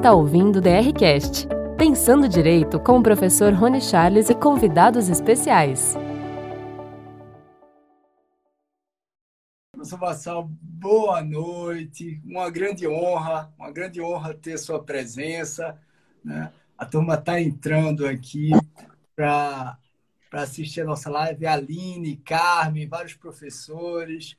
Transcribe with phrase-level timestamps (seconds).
[0.00, 5.94] está ouvindo o DRCast, Pensando Direito com o professor Rony Charles e convidados especiais.
[9.70, 12.18] Professor Vassal, boa noite.
[12.24, 15.78] Uma grande honra, uma grande honra ter sua presença.
[16.24, 16.50] Né?
[16.78, 18.52] A turma está entrando aqui
[19.14, 19.76] para
[20.32, 21.44] assistir a nossa live.
[21.44, 24.34] Aline, Carmen, vários professores,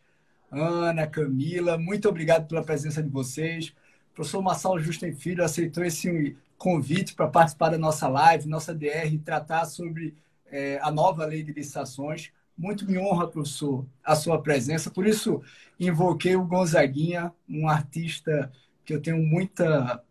[0.51, 3.75] Ana, Camila, muito obrigado pela presença de vocês.
[4.11, 9.17] O professor Marçal Justen Filho aceitou esse convite para participar da nossa live, nossa DR,
[9.23, 10.13] tratar sobre
[10.45, 12.31] é, a nova lei de licitações.
[12.57, 14.91] Muito me honra, professor, a sua presença.
[14.91, 15.41] Por isso,
[15.79, 18.51] invoquei o Gonzaguinha, um artista
[18.85, 20.03] que eu tenho muita,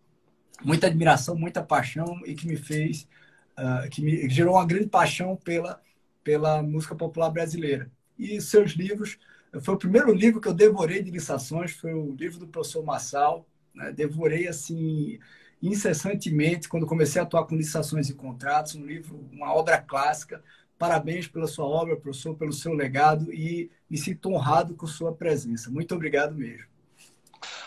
[0.64, 3.06] muita admiração, muita paixão e que me fez,
[3.58, 5.80] uh, que me gerou uma grande paixão pela,
[6.24, 7.90] pela música popular brasileira.
[8.18, 9.18] E seus livros,
[9.60, 13.46] foi o primeiro livro que eu devorei de licitações, foi o livro do professor Massal.
[13.80, 13.92] Né?
[13.92, 15.18] Devorei assim
[15.62, 20.42] incessantemente quando comecei a atuar com licitações e contratos, um livro, uma obra clássica.
[20.78, 25.70] Parabéns pela sua obra, professor, pelo seu legado e me sinto honrado com sua presença.
[25.70, 26.64] Muito obrigado mesmo.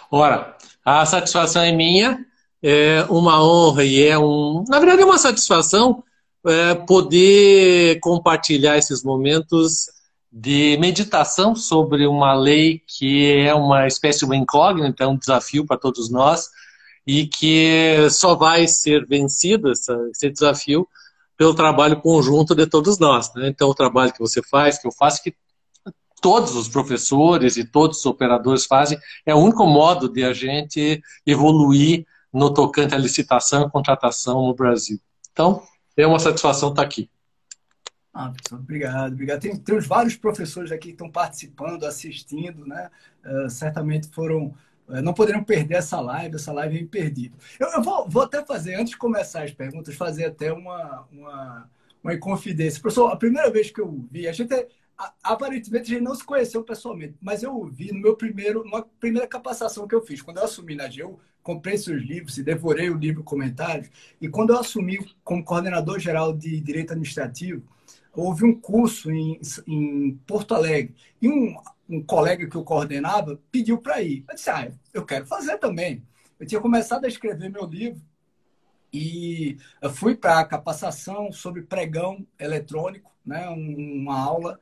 [0.10, 2.26] Ora, a satisfação é minha,
[2.62, 6.04] é uma honra e é um, na verdade, é uma satisfação
[6.46, 9.88] é, poder compartilhar esses momentos
[10.36, 15.78] de meditação sobre uma lei que é uma espécie de incógnita, é um desafio para
[15.78, 16.50] todos nós
[17.06, 20.88] e que só vai ser vencido esse desafio
[21.38, 23.32] pelo trabalho conjunto de todos nós.
[23.36, 23.50] Né?
[23.50, 25.36] Então, o trabalho que você faz, que eu faço, que
[26.20, 31.00] todos os professores e todos os operadores fazem, é o único modo de a gente
[31.28, 35.00] evoluir no tocante à licitação e contratação no Brasil.
[35.32, 35.62] Então,
[35.96, 37.08] é uma satisfação estar aqui.
[38.14, 39.42] Ah, professor, obrigado, obrigado.
[39.42, 42.92] Tem, tem vários professores aqui que estão participando, assistindo, né?
[43.26, 44.54] Uh, certamente foram.
[44.88, 47.38] Uh, não poderiam perder essa live, essa live é imperdível.
[47.60, 51.70] Eu, eu vou, vou, até fazer, antes de começar as perguntas, fazer até uma, uma,
[52.04, 52.80] uma confidência.
[52.80, 54.54] Professor, a primeira vez que eu vi, a gente
[55.24, 59.28] aparentemente a gente não se conheceu pessoalmente, mas eu vi no meu primeiro, uma primeira
[59.28, 60.22] capacitação que eu fiz.
[60.22, 63.90] Quando eu assumi na GEU, comprei seus livros e devorei o livro comentários.
[64.22, 67.64] E quando eu assumi como coordenador geral de Direito Administrativo,
[68.14, 71.56] houve um curso em, em Porto Alegre e um,
[71.90, 74.24] um colega que eu coordenava pediu para ir.
[74.28, 76.04] Eu disse, ah, eu quero fazer também.
[76.40, 78.02] Eu tinha começado a escrever meu livro
[78.94, 79.58] e
[79.96, 84.60] fui para a capacitação sobre pregão eletrônico, né, uma aula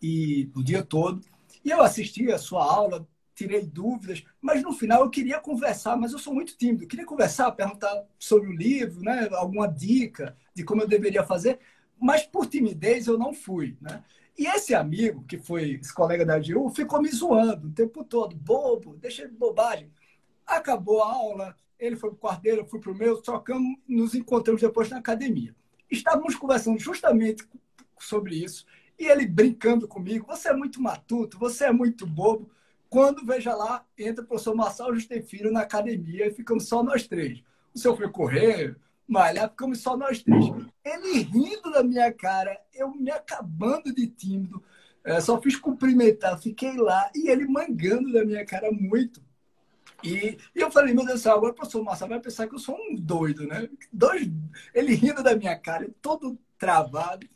[0.00, 1.20] e o dia todo.
[1.64, 6.12] E eu assisti a sua aula, tirei dúvidas, mas no final eu queria conversar, mas
[6.12, 6.84] eu sou muito tímido.
[6.84, 11.58] Eu queria conversar, perguntar sobre o livro, né, alguma dica de como eu deveria fazer,
[12.02, 14.02] mas por timidez eu não fui, né?
[14.36, 18.34] E esse amigo, que foi esse colega da GU, ficou me zoando o tempo todo,
[18.34, 19.92] bobo, deixa de bobagem.
[20.44, 23.78] Acabou a aula, ele foi para o quarto dele, eu fui para o meu, trocamos,
[23.86, 25.54] nos encontramos depois na academia.
[25.88, 27.46] Estávamos conversando justamente
[28.00, 28.66] sobre isso,
[28.98, 32.50] e ele brincando comigo, você é muito matuto, você é muito bobo.
[32.88, 37.06] Quando, veja lá, entra o professor Marçal Justem Filho na academia e ficamos só nós
[37.06, 37.42] três.
[37.72, 38.76] O senhor foi correr,
[39.06, 40.44] malhar, ficamos só nós três.
[40.84, 44.62] Ele rindo da minha cara, eu me acabando de tímido,
[45.04, 49.20] é, só fiz cumprimentar, fiquei lá, e ele mangando da minha cara muito.
[50.02, 52.54] E, e eu falei, meu Deus do céu, agora o professor Massa vai pensar que
[52.54, 53.68] eu sou um doido, né?
[53.92, 54.28] Dois,
[54.74, 57.26] ele rindo da minha cara, todo travado.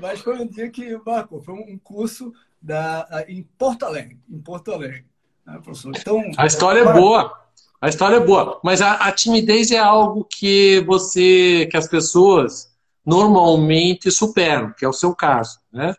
[0.00, 4.72] Mas foi um dia que marcou, foi um curso da, em Porto Alegre, em Porto
[4.72, 5.06] Alegre.
[5.46, 5.92] Né, professor?
[5.96, 7.47] Então, a história é boa.
[7.80, 12.68] A história é boa, mas a, a, timidez é algo que você, que as pessoas
[13.06, 15.94] normalmente superam, que é o seu caso, né?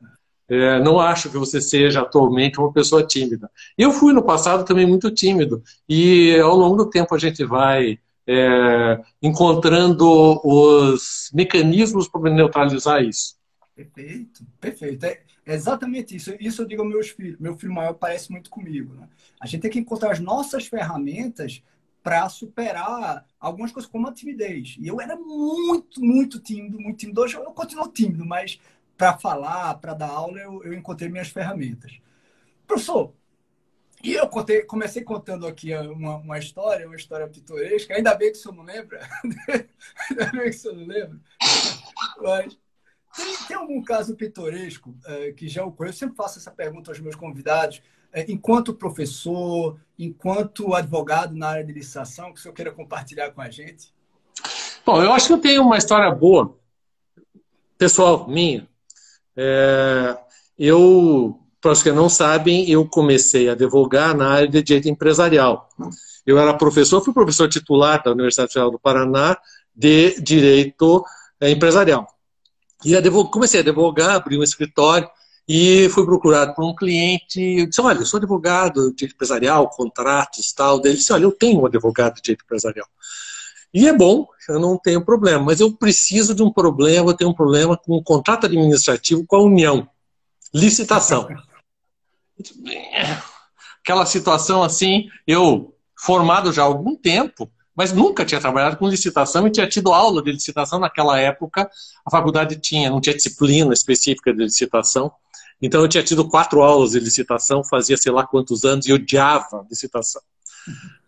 [0.49, 3.49] É, não acho que você seja atualmente uma pessoa tímida.
[3.77, 7.99] Eu fui no passado também muito tímido e ao longo do tempo a gente vai
[8.27, 13.35] é, encontrando os mecanismos para neutralizar isso.
[13.75, 15.05] Perfeito, perfeito.
[15.05, 15.21] É
[15.53, 16.35] exatamente isso.
[16.39, 17.39] Isso eu digo aos meus filhos.
[17.39, 18.93] Meu filho maior parece muito comigo.
[18.93, 19.07] Né?
[19.39, 21.63] A gente tem que encontrar as nossas ferramentas
[22.01, 24.77] para superar algumas coisas como a timidez.
[24.79, 27.21] E eu era muito, muito tímido, muito tímido.
[27.21, 28.59] Hoje eu continuo tímido, mas
[28.97, 31.99] para falar, para dar aula, eu, eu, encontrei minhas ferramentas.
[32.67, 33.13] Professor,
[34.03, 37.93] e eu contei, comecei contando aqui uma, uma, história, uma história pitoresca.
[37.93, 39.07] Ainda bem que o senhor não lembra.
[40.09, 41.19] Ainda bem que o senhor não lembra.
[42.21, 42.57] Mas
[43.19, 45.89] tem, tem algum caso pitoresco é, que já ocorreu?
[45.89, 47.81] Eu sempre faço essa pergunta aos meus convidados
[48.11, 53.41] é, enquanto professor, enquanto advogado na área de licitação, que o senhor queira compartilhar com
[53.41, 53.93] a gente?
[54.85, 56.57] Bom, eu acho que eu tenho uma história boa,
[57.77, 58.67] pessoal, minha.
[59.35, 60.17] É,
[60.57, 65.69] eu para os que não sabem, eu comecei a advogar na área de direito empresarial.
[66.25, 69.37] Eu era professor, fui professor titular da Universidade Federal do Paraná
[69.75, 71.03] de direito
[71.39, 72.07] eh, empresarial.
[72.83, 72.95] E
[73.29, 75.09] comecei a advogar, abri um escritório
[75.47, 77.41] e fui procurado por um cliente.
[77.41, 80.79] Eu disse: Olha, eu sou advogado de direito empresarial, contratos tal.
[80.85, 82.87] Ele disse: Olha, eu tenho um advogado de direito empresarial.
[83.73, 87.29] E é bom, eu não tenho problema, mas eu preciso de um problema, eu tenho
[87.29, 89.87] um problema com o um contrato administrativo com a União.
[90.53, 91.27] Licitação.
[93.83, 99.47] Aquela situação assim, eu formado já há algum tempo, mas nunca tinha trabalhado com licitação
[99.47, 101.71] e tinha tido aula de licitação naquela época.
[102.05, 105.09] A faculdade tinha, não tinha disciplina específica de licitação.
[105.61, 109.65] Então eu tinha tido quatro aulas de licitação, fazia sei lá quantos anos e odiava
[109.69, 110.21] licitação.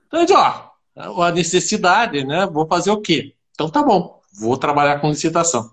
[0.07, 2.47] Então eu disse, ó, a necessidade, né?
[2.47, 3.33] Vou fazer o quê?
[3.53, 5.71] Então tá bom, vou trabalhar com licitação.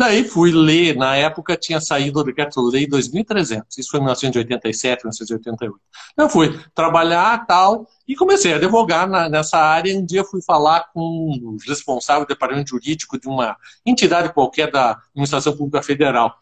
[0.00, 5.78] Daí fui ler, na época tinha saído o decreto-lei 2300, isso foi em 1987, 1988.
[6.16, 9.94] Eu fui trabalhar tal e comecei a advogar na, nessa área.
[9.94, 13.54] Um dia fui falar com o responsável do departamento jurídico de uma
[13.84, 16.34] entidade qualquer da Administração Pública Federal.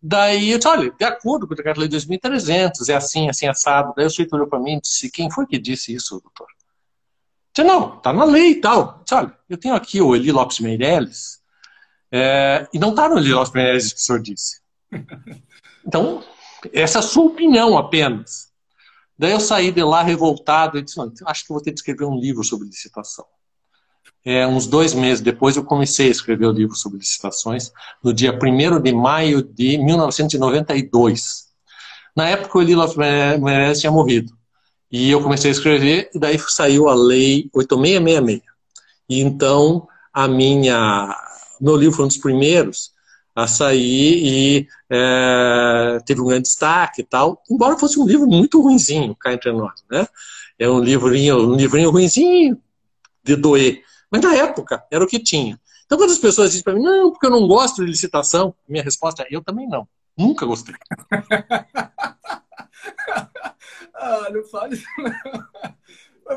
[0.00, 3.92] Daí eu disse, olha, de acordo com o decreto-lei 2300, é assim, assim, assado.
[3.94, 6.46] Daí o sujeito olhou para mim e disse, quem foi que disse isso, doutor?
[7.54, 8.80] Disse, não, está na lei e tal.
[8.80, 11.41] Eu disse, olha, eu tenho aqui o Eli Lopes Meirelles,
[12.12, 14.60] é, e não está no Lopes Meirelles que o senhor disse.
[15.84, 16.22] Então,
[16.72, 18.52] essa é a sua opinião apenas.
[19.18, 22.16] Daí eu saí de lá revoltado e disse, acho que vou ter que escrever um
[22.16, 23.24] livro sobre licitação.
[24.24, 27.72] É, uns dois meses depois eu comecei a escrever o livro sobre licitações,
[28.02, 31.46] no dia 1 de maio de 1992.
[32.14, 34.32] Na época o Elilo Meirelles tinha morrido.
[34.90, 38.42] E eu comecei a escrever, e daí saiu a lei 8666.
[39.08, 41.16] E então a minha,
[41.62, 42.92] meu livro foi um dos primeiros
[43.34, 48.60] a sair e é, teve um grande destaque e tal, embora fosse um livro muito
[48.60, 50.06] ruinzinho, cá entre nós, né?
[50.58, 52.60] É um livrinho, um livrinho ruinzinho
[53.24, 53.82] de doer.
[54.10, 55.58] Mas na época era o que tinha.
[55.86, 58.82] Então, quando as pessoas dizem para mim, não, porque eu não gosto de licitação, minha
[58.82, 59.88] resposta é: eu também não.
[60.16, 60.74] Nunca gostei.
[63.94, 65.12] ah, não fale isso não.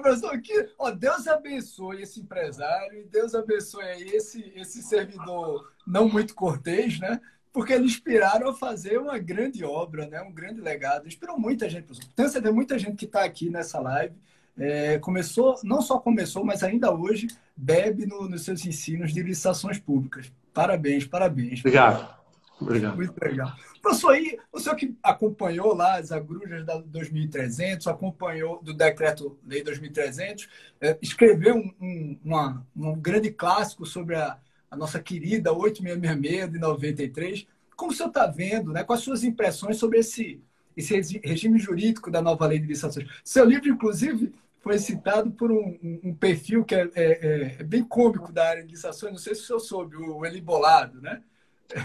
[0.01, 3.83] Professor, que, ó, Deus abençoe esse empresário e Deus abençoe
[4.13, 7.19] esse, esse servidor não muito cortês, né?
[7.51, 10.21] Porque eles inspiraram a fazer uma grande obra, né?
[10.21, 11.07] um grande legado.
[11.07, 11.87] Inspirou muita gente.
[12.13, 14.13] Tem certeza, muita gente que está aqui nessa live
[14.57, 19.79] é, começou, não só começou, mas ainda hoje bebe no, nos seus ensinos de licitações
[19.79, 20.31] públicas.
[20.53, 21.59] Parabéns, parabéns.
[21.59, 22.24] Obrigado.
[22.59, 22.95] Obrigado.
[22.95, 23.53] Muito legal.
[23.81, 30.47] Professor, aí, o senhor que acompanhou lá as agruras da 2300, acompanhou do Decreto-Lei 2300,
[30.81, 34.37] é, escreveu um, um, uma, um grande clássico sobre a,
[34.71, 37.47] a nossa querida 8666 de 93.
[37.75, 40.41] Como o senhor está vendo, né, quais as suas impressões sobre esse,
[40.75, 43.07] esse regime jurídico da nova lei de licitações?
[43.23, 48.31] Seu livro, inclusive, foi citado por um, um perfil que é, é, é, bem cômico
[48.31, 51.21] da área de licitações, não sei se o senhor soube, o Elibolado, né?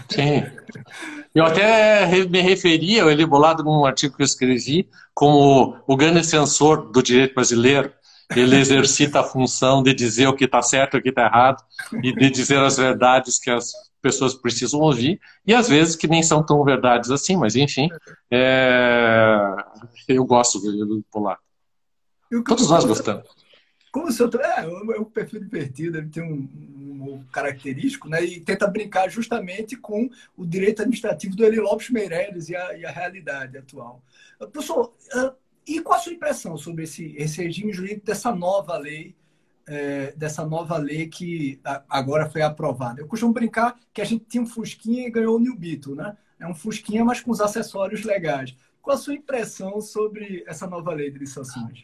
[0.09, 0.43] Sim.
[1.33, 6.91] Eu até me referi ao Elibolado num artigo que eu escrevi como o grande censor
[6.91, 7.91] do direito brasileiro.
[8.35, 11.61] Ele exercita a função de dizer o que está certo e o que está errado
[12.01, 16.23] e de dizer as verdades que as pessoas precisam ouvir e às vezes que nem
[16.23, 17.89] são tão verdades assim, mas enfim,
[18.31, 19.55] é...
[20.07, 21.39] eu gosto do Elibolado.
[22.45, 23.40] Todos nós gostamos.
[23.91, 26.47] Como o seu é, é um perfil divertido, ele tem um,
[27.03, 28.23] um, característico, né?
[28.23, 32.85] E tenta brincar justamente com o direito administrativo do Eli Lopes Meireles e a, e
[32.85, 34.01] a realidade atual.
[34.37, 35.33] Professor, uh,
[35.67, 39.15] e qual a sua impressão sobre esse, esse regime jurídico dessa nova lei,
[39.67, 43.01] é, dessa nova lei que agora foi aprovada?
[43.01, 46.17] Eu costumo brincar que a gente tinha um Fusquinha e ganhou o New Beetle, né?
[46.39, 48.55] É um Fusquinha, mas com os acessórios legais.
[48.81, 51.83] Qual a sua impressão sobre essa nova lei de licitações?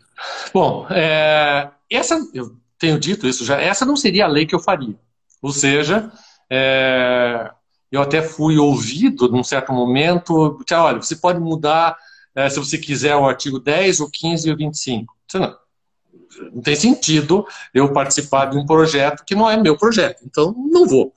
[0.53, 4.59] Bom, é, essa, eu tenho dito isso já, essa não seria a lei que eu
[4.59, 4.95] faria.
[5.41, 6.11] Ou seja,
[6.49, 7.51] é,
[7.91, 11.95] eu até fui ouvido num certo momento, olha, você pode mudar,
[12.33, 15.15] é, se você quiser, o artigo 10, o 15 e o 25.
[15.27, 15.55] Você não,
[16.53, 20.23] não tem sentido eu participar de um projeto que não é meu projeto.
[20.25, 21.13] Então, não vou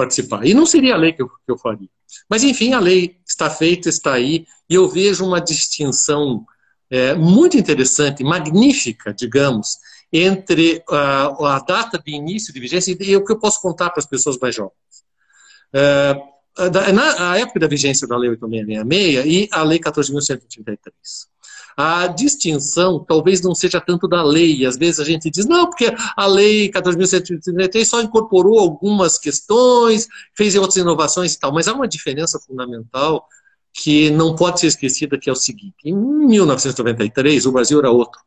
[0.00, 0.46] participar.
[0.46, 1.88] E não seria a lei que eu, que eu faria.
[2.28, 6.46] Mas, enfim, a lei está feita, está aí, e eu vejo uma distinção
[6.88, 9.76] é, muito interessante, magnífica, digamos,
[10.12, 14.06] entre a data de início de vigência e o que eu posso contar para as
[14.06, 14.74] pessoas mais jovens.
[15.72, 16.30] Uh,
[16.92, 21.29] na época da vigência da Lei 8666 e a Lei 14.133.
[21.82, 24.66] A distinção talvez não seja tanto da lei.
[24.66, 30.06] Às vezes a gente diz, não, porque a lei 14.133 só incorporou algumas questões,
[30.36, 33.26] fez outras inovações e tal, mas há uma diferença fundamental
[33.72, 38.20] que não pode ser esquecida, que é o seguinte: em 1993 o Brasil era outro,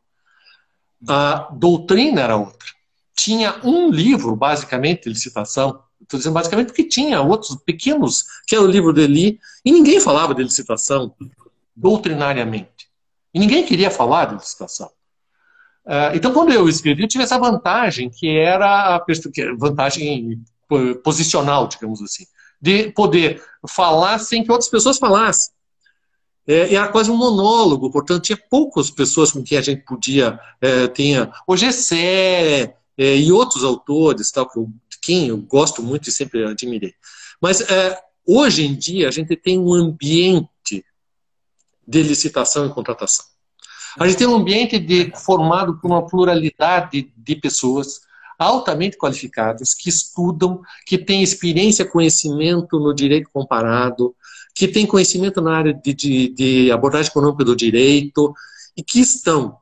[1.06, 2.68] a doutrina era outra.
[3.14, 5.78] Tinha um livro, basicamente, de licitação.
[6.02, 10.00] Estou dizendo basicamente porque tinha outros pequenos, que era o livro de Eli, e ninguém
[10.00, 11.14] falava de licitação
[11.76, 12.73] doutrinariamente.
[13.34, 14.88] E ninguém queria falar de licitação.
[15.84, 19.04] Uh, então, quando eu escrevi, eu tive essa vantagem, que era a
[19.58, 20.40] vantagem
[21.02, 22.24] posicional, digamos assim,
[22.60, 25.52] de poder falar sem que outras pessoas falassem.
[26.46, 30.38] É, era quase um monólogo, portanto, tinha poucas pessoas com quem a gente podia.
[30.60, 34.70] É, tinha o Gessé é, e outros autores, tal, que eu,
[35.02, 36.94] quem eu gosto muito e sempre admirei.
[37.40, 40.48] Mas é, hoje em dia a gente tem um ambiente
[41.86, 43.24] de licitação e contratação.
[43.98, 48.00] A gente tem um ambiente de, formado por uma pluralidade de pessoas
[48.38, 54.14] altamente qualificadas que estudam, que têm experiência, conhecimento no direito comparado,
[54.54, 58.34] que têm conhecimento na área de, de, de abordagem econômica do direito
[58.76, 59.58] e que estão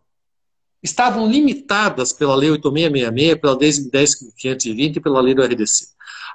[0.83, 5.87] estavam limitadas pela Lei 8666, pela Lei 10520 e pela Lei do RDC.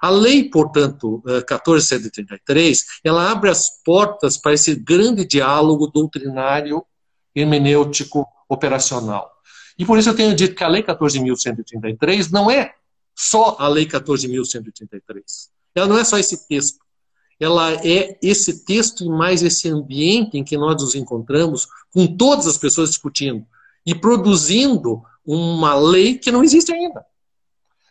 [0.01, 6.85] A lei, portanto, 1433, eh, ela abre as portas para esse grande diálogo doutrinário
[7.35, 9.31] hermenêutico operacional.
[9.77, 12.73] E por isso eu tenho dito que a Lei 14.133 não é
[13.15, 15.49] só a Lei 14.133.
[15.75, 16.79] Ela não é só esse texto.
[17.39, 22.47] Ela é esse texto e mais esse ambiente em que nós nos encontramos com todas
[22.47, 23.45] as pessoas discutindo
[23.85, 27.05] e produzindo uma lei que não existe ainda.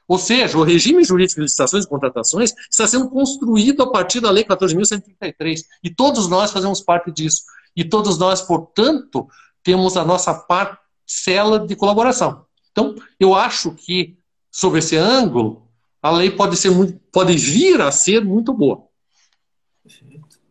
[0.08, 4.30] Ou seja, o regime jurídico de licitações e contratações está sendo construído a partir da
[4.30, 5.62] Lei 14.133.
[5.82, 7.42] E todos nós fazemos parte disso.
[7.74, 9.26] E todos nós, portanto,
[9.62, 12.46] temos a nossa parcela de colaboração.
[12.70, 14.16] Então, eu acho que,
[14.50, 15.66] sob esse ângulo,
[16.00, 16.70] a lei pode, ser
[17.10, 18.85] pode vir a ser muito boa.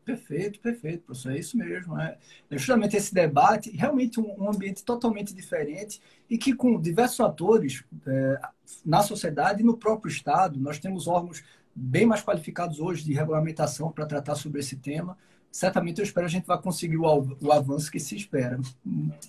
[0.05, 1.31] Perfeito, perfeito, professor.
[1.31, 1.99] É isso mesmo.
[1.99, 2.17] É,
[2.49, 7.83] é justamente esse debate, realmente um, um, ambiente totalmente diferente e que, com diversos atores
[8.05, 8.39] é,
[8.85, 11.43] na sociedade e no próprio Estado, nós temos órgãos
[11.75, 15.17] bem mais qualificados hoje de regulamentação para tratar sobre esse tema
[15.55, 18.59] certamente eu espero que a gente vai conseguir o, o avanço que se espera.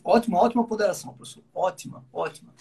[0.03, 1.45] Ótima, ótima ponderação, professor.
[1.55, 2.53] Ótima, ótima.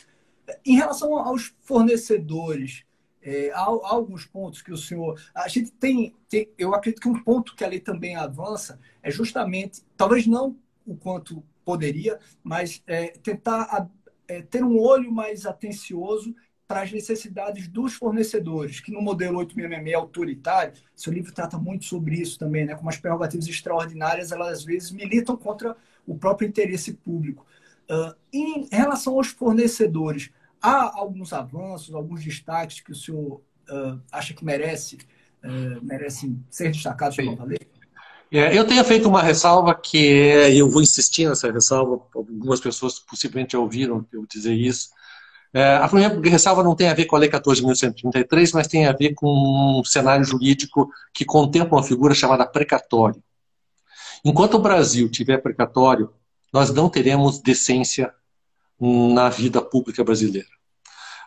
[0.64, 2.84] Em relação aos fornecedores,
[3.26, 5.20] é, há, há, alguns pontos que o senhor.
[5.34, 9.10] A gente tem, tem, Eu acredito que um ponto que a lei também avança é
[9.10, 10.56] justamente, talvez não
[10.86, 13.90] o quanto poderia, mas é, tentar
[14.28, 16.36] é, ter um olho mais atencioso
[16.68, 22.16] para as necessidades dos fornecedores, que no modelo 866 autoritário, seu livro trata muito sobre
[22.16, 22.76] isso também, né?
[22.76, 25.76] como as prerrogativas extraordinárias, elas às vezes militam contra
[26.08, 27.46] o próprio interesse público.
[27.90, 34.34] Uh, em relação aos fornecedores, há alguns avanços, alguns destaques que o senhor uh, acha
[34.34, 34.98] que merece,
[35.44, 37.60] uh, merecem ser destacados pela lei?
[38.32, 43.56] É, eu tenho feito uma ressalva que eu vou insistir nessa ressalva, algumas pessoas possivelmente
[43.56, 44.90] ouviram eu dizer isso,
[45.56, 48.92] é, a primeira ressalva não tem a ver com a Lei 14.133, mas tem a
[48.92, 53.24] ver com um cenário jurídico que contempla uma figura chamada precatório.
[54.26, 56.12] Enquanto o Brasil tiver precatório,
[56.52, 58.14] nós não teremos decência
[58.80, 60.48] na vida pública brasileira.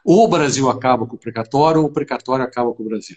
[0.05, 3.17] Ou o Brasil acaba com o precatório, ou o precatório acaba com o Brasil.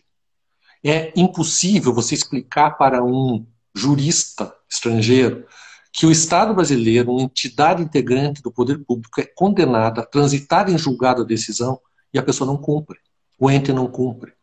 [0.83, 3.45] É impossível você explicar para um
[3.75, 5.45] jurista estrangeiro
[5.93, 10.77] que o Estado brasileiro, uma entidade integrante do poder público, é condenada a transitar em
[10.77, 11.79] julgado a decisão
[12.13, 12.99] e a pessoa não cumpre,
[13.37, 14.33] o ente não cumpre.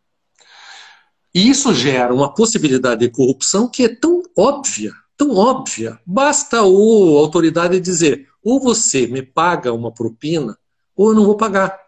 [1.35, 5.99] E isso gera uma possibilidade de corrupção que é tão óbvia, tão óbvia.
[6.07, 10.57] Basta o, a autoridade dizer: ou você me paga uma propina,
[10.97, 11.79] ou eu não vou pagar.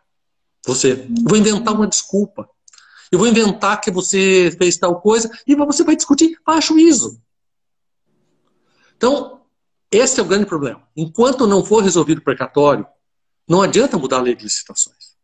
[0.67, 2.49] Você, vou inventar uma desculpa.
[3.11, 7.21] Eu vou inventar que você fez tal coisa e você vai discutir para juízo.
[8.97, 9.41] Então,
[9.91, 10.87] esse é o grande problema.
[10.97, 12.87] Enquanto não for resolvido o precatório,
[13.49, 15.17] não adianta mudar a lei de licitações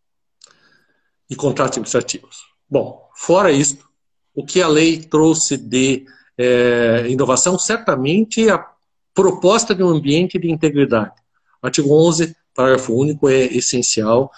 [1.31, 2.45] e contratos administrativos.
[2.69, 3.79] Bom, fora isso,
[4.35, 6.07] o que a lei trouxe de
[6.37, 8.59] é, inovação, certamente a
[9.17, 11.15] proposta de um ambiente de integridade.
[11.63, 14.31] Artigo 11, parágrafo único, é essencial.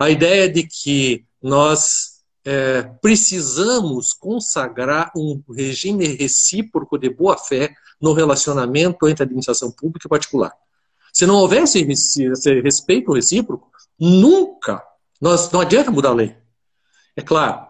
[0.00, 9.06] A ideia de que nós é, precisamos consagrar um regime recíproco de boa-fé no relacionamento
[9.06, 10.52] entre a administração pública e particular.
[11.12, 13.70] Se não houvesse esse respeito recíproco,
[14.00, 14.82] nunca,
[15.20, 16.34] nós, não adianta mudar a lei.
[17.14, 17.66] É claro,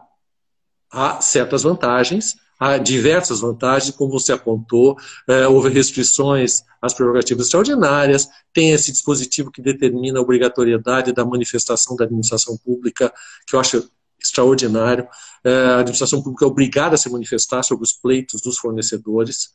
[0.93, 4.97] há certas vantagens, há diversas vantagens, como você apontou,
[5.29, 11.97] é, houve restrições às prerrogativas extraordinárias, tem esse dispositivo que determina a obrigatoriedade da manifestação
[11.97, 13.13] da administração pública,
[13.49, 13.91] que eu acho
[14.21, 15.09] extraordinário.
[15.43, 19.51] É, a administração pública é obrigada a se manifestar sobre os pleitos dos fornecedores.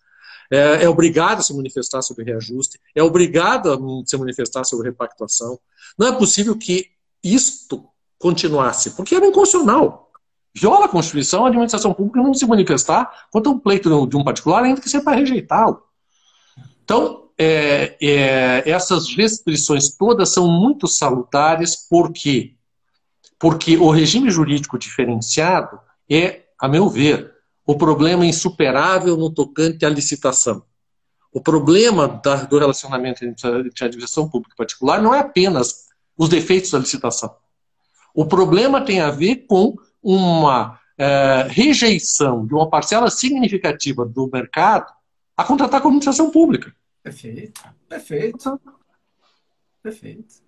[0.52, 5.58] é, é, obrigado a se manifestar sobre reajuste, é obrigado a se manifestar sobre repactuação.
[5.98, 6.88] Não é possível que
[7.24, 7.88] isto
[8.20, 10.07] continuasse, porque era inconstitucional.
[10.60, 14.64] Viola a Constituição a administração pública não se manifestar contra um pleito de um particular,
[14.64, 15.84] ainda que seja para rejeitá-lo.
[16.84, 22.56] Então, é, é, essas restrições todas são muito salutares, por quê?
[23.38, 27.36] Porque o regime jurídico diferenciado é, a meu ver,
[27.66, 30.64] o problema insuperável no tocante à licitação.
[31.32, 35.86] O problema da, do relacionamento entre a administração pública e particular não é apenas
[36.18, 37.36] os defeitos da licitação.
[38.16, 39.76] O problema tem a ver com
[40.10, 44.90] uma é, rejeição de uma parcela significativa do mercado
[45.36, 46.74] a contratar com a administração pública.
[47.04, 48.62] Perfeito, perfeito.
[49.84, 50.48] Perfeito.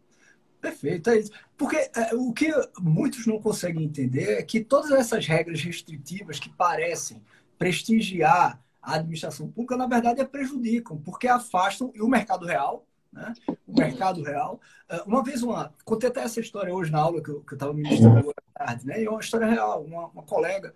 [0.61, 1.31] Perfeito, é isso.
[1.57, 2.49] Porque é, o que
[2.79, 7.21] muitos não conseguem entender é que todas essas regras restritivas que parecem
[7.57, 13.33] prestigiar a administração pública, na verdade, a prejudicam, porque afastam e o mercado real, né?
[13.67, 14.59] o mercado real.
[14.87, 18.19] É, uma vez, uma, contei até essa história hoje na aula que eu estava ministrando
[18.19, 19.01] agora à tarde, né?
[19.01, 19.83] e é uma história real.
[19.83, 20.73] Uma, uma colega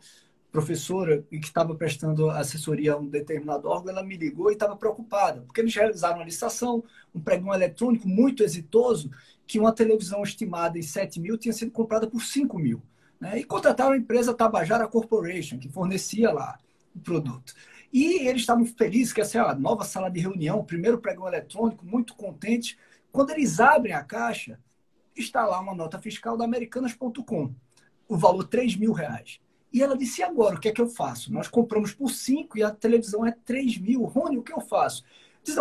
[0.52, 5.42] professora que estava prestando assessoria a um determinado órgão, ela me ligou e estava preocupada,
[5.42, 9.10] porque eles realizaram uma licitação, um pregão eletrônico muito exitoso,
[9.48, 12.84] que uma televisão estimada em 7 mil tinha sido comprada por 5 mil.
[13.20, 13.40] Né?
[13.40, 16.60] E contrataram a empresa Tabajara Corporation, que fornecia lá
[16.96, 17.56] o produto.
[17.94, 21.28] E eles estavam felizes que essa é a nova sala de reunião, o primeiro pregão
[21.28, 22.76] eletrônico, muito contentes.
[23.12, 24.60] Quando eles abrem a caixa,
[25.16, 27.54] está lá uma nota fiscal da Americanas.com,
[28.08, 29.40] o valor 3 mil reais.
[29.72, 31.32] E ela disse: e agora, o que é que eu faço?
[31.32, 34.04] Nós compramos por 5 e a televisão é 3 mil.
[34.06, 35.04] Rony, o que eu faço?
[35.44, 35.56] Diz,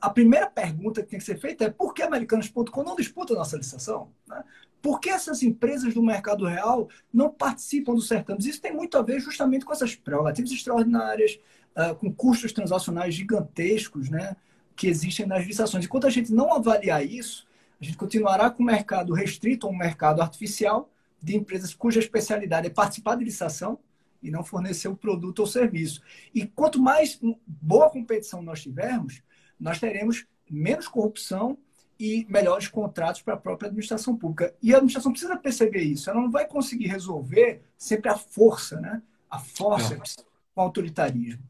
[0.00, 3.36] a primeira pergunta que tem que ser feita é por que americanos.com não disputa a
[3.36, 4.10] nossa licitação?
[4.26, 4.42] Né?
[4.80, 8.46] Por que essas empresas do mercado real não participam dos certames?
[8.46, 11.38] Isso tem muito a ver justamente com essas prerrogativas extraordinárias,
[11.76, 14.36] uh, com custos transacionais gigantescos né,
[14.74, 15.84] que existem nas licitações.
[15.84, 17.46] Enquanto a gente não avaliar isso,
[17.80, 20.90] a gente continuará com o mercado restrito um mercado artificial,
[21.22, 23.78] de empresas cuja especialidade é participar de licitação
[24.22, 26.00] e não fornecer o produto ou serviço.
[26.34, 29.22] E quanto mais boa competição nós tivermos,
[29.58, 31.58] nós teremos menos corrupção
[31.98, 34.54] e melhores contratos para a própria administração pública.
[34.62, 36.10] E a administração precisa perceber isso.
[36.10, 39.02] Ela não vai conseguir resolver sempre a força, né?
[39.30, 39.96] A força é.
[39.96, 41.42] com o autoritarismo.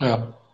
[0.00, 0.44] É.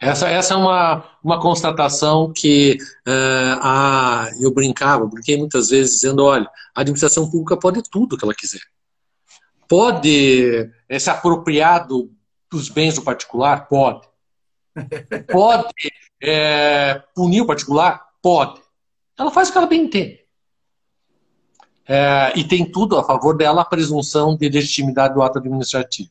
[0.00, 2.76] Essa, essa é uma, uma constatação que
[3.06, 8.24] uh, a, eu brincava, brinquei muitas vezes dizendo, olha, a administração pública pode tudo que
[8.24, 8.60] ela quiser.
[9.66, 12.10] Pode é, se apropriar do,
[12.50, 13.66] dos bens do particular?
[13.66, 14.06] Pode.
[15.30, 15.72] Pode
[16.20, 18.04] é, punir o particular?
[18.20, 18.60] Pode.
[19.16, 20.20] Ela faz o que ela bem entende.
[21.86, 26.10] É, e tem tudo a favor dela a presunção de legitimidade do ato administrativo.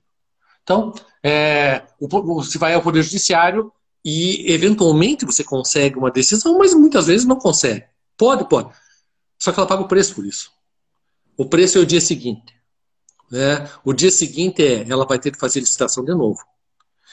[0.63, 0.93] Então,
[1.23, 3.71] é, você vai ao Poder Judiciário,
[4.03, 7.85] e eventualmente você consegue uma decisão, mas muitas vezes não consegue.
[8.17, 8.69] Pode, pode.
[9.39, 10.51] Só que ela paga o preço por isso.
[11.37, 12.53] O preço é o dia seguinte.
[13.31, 13.67] Né?
[13.83, 16.39] O dia seguinte é, ela vai ter que fazer licitação de novo.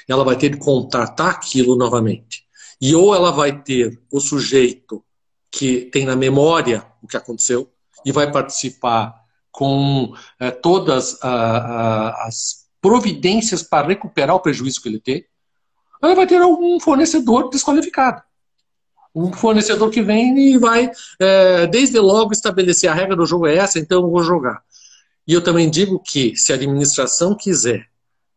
[0.09, 2.45] Ela vai ter que contratar aquilo novamente.
[2.81, 5.05] E ou ela vai ter o sujeito
[5.51, 7.71] que tem na memória o que aconteceu
[8.05, 9.15] e vai participar
[9.51, 15.25] com é, todas a, a, as providências para recuperar o prejuízo que ele tem,
[16.03, 18.23] ela vai ter um fornecedor desqualificado.
[19.15, 23.57] Um fornecedor que vem e vai, é, desde logo, estabelecer a regra do jogo é
[23.57, 24.63] essa, então eu vou jogar.
[25.27, 27.89] E eu também digo que, se a administração quiser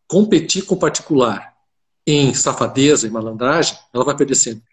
[0.07, 1.53] competir com o particular
[2.05, 4.63] em safadeza e malandragem, ela vai perder sempre.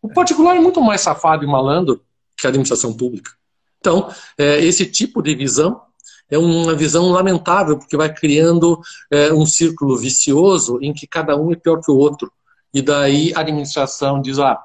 [0.00, 2.02] O particular é muito mais safado e malandro
[2.36, 3.30] que a administração pública.
[3.78, 5.82] Então, é, esse tipo de visão
[6.32, 11.52] é uma visão lamentável, porque vai criando é, um círculo vicioso em que cada um
[11.52, 12.32] é pior que o outro.
[12.72, 14.58] E daí a administração diz, ah,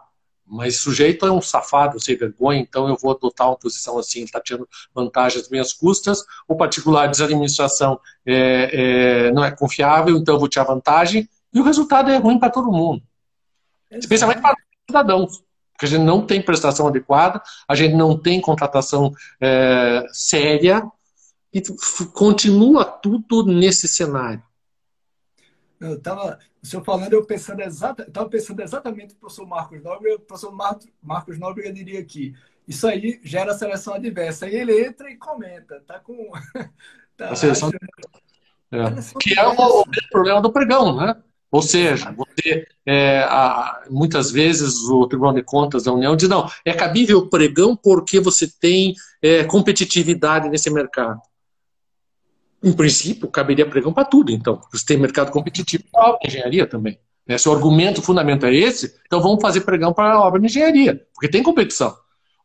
[0.46, 4.40] mas sujeito é um safado sem vergonha, então eu vou adotar uma posição assim, está
[4.40, 6.24] tirando vantagem às minhas custas.
[6.48, 11.28] O particular diz a administração é, é, não é confiável, então eu vou tirar vantagem.
[11.54, 13.04] E o resultado é ruim para todo mundo.
[13.92, 14.06] Exato.
[14.06, 14.58] Especialmente para os
[14.90, 15.44] cidadãos.
[15.74, 20.82] Porque a gente não tem prestação adequada, a gente não tem contratação é, séria,
[21.58, 24.42] e continua tudo nesse cenário.
[25.80, 30.16] Eu estava, o senhor falando, eu pensando exata, estava pensando exatamente o professor Marcos Nóbrega,
[30.16, 30.52] o professor
[31.02, 32.34] Marcos Nóbrega diria aqui,
[32.68, 34.46] isso aí gera seleção adversa.
[34.46, 36.32] Aí ele entra e comenta, tá com.
[37.16, 37.72] tá, a seleção...
[38.70, 38.84] É.
[39.22, 41.16] Que é o, o problema do pregão, né?
[41.50, 46.50] Ou seja, você, é, a, muitas vezes o Tribunal de Contas da União diz, não,
[46.66, 51.22] é cabível o pregão porque você tem é, competitividade nesse mercado
[52.64, 54.62] em princípio, caberia pregão para tudo, então.
[54.72, 57.00] Você tem mercado competitivo para engenharia também.
[57.28, 57.38] Né?
[57.38, 60.48] Se o argumento, o fundamento é esse, então vamos fazer pregão para a obra de
[60.48, 61.96] engenharia, porque tem competição.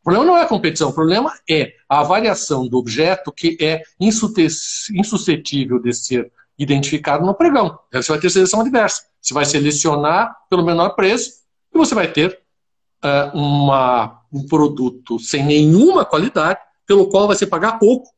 [0.01, 3.81] O problema não é a competição, o problema é a avaliação do objeto que é
[3.99, 7.79] insuscetível de ser identificado no pregão.
[7.91, 9.03] Você vai ter seleção adversa.
[9.21, 11.31] Você vai selecionar pelo menor preço
[11.73, 12.37] e você vai ter
[13.03, 18.09] uh, uma, um produto sem nenhuma qualidade, pelo qual vai se pagar pouco,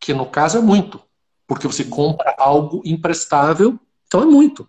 [0.00, 1.00] que no caso é muito,
[1.46, 4.68] porque você compra algo imprestável, então é muito.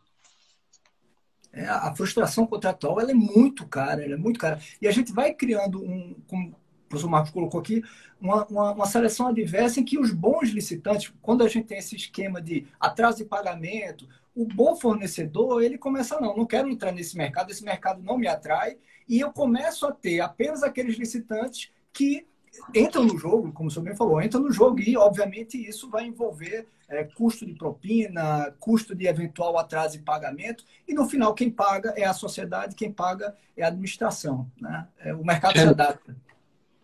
[1.51, 4.59] É, a frustração contratual ela é muito cara, ela é muito cara.
[4.81, 6.55] E a gente vai criando um, como o
[6.89, 7.81] professor Marcos colocou aqui,
[8.19, 11.95] uma, uma, uma, seleção adversa em que os bons licitantes, quando a gente tem esse
[11.95, 17.17] esquema de atraso de pagamento, o bom fornecedor, ele começa, não, não quero entrar nesse
[17.17, 22.27] mercado, esse mercado não me atrai, e eu começo a ter apenas aqueles licitantes que
[22.73, 26.05] entram no jogo, como o senhor bem falou, entram no jogo e, obviamente, isso vai
[26.05, 31.49] envolver é, custo de propina, custo de eventual atraso de pagamento, e no final quem
[31.49, 34.49] paga é a sociedade, quem paga é a administração.
[34.59, 34.87] Né?
[34.99, 36.15] É, o mercado Sem se adapta.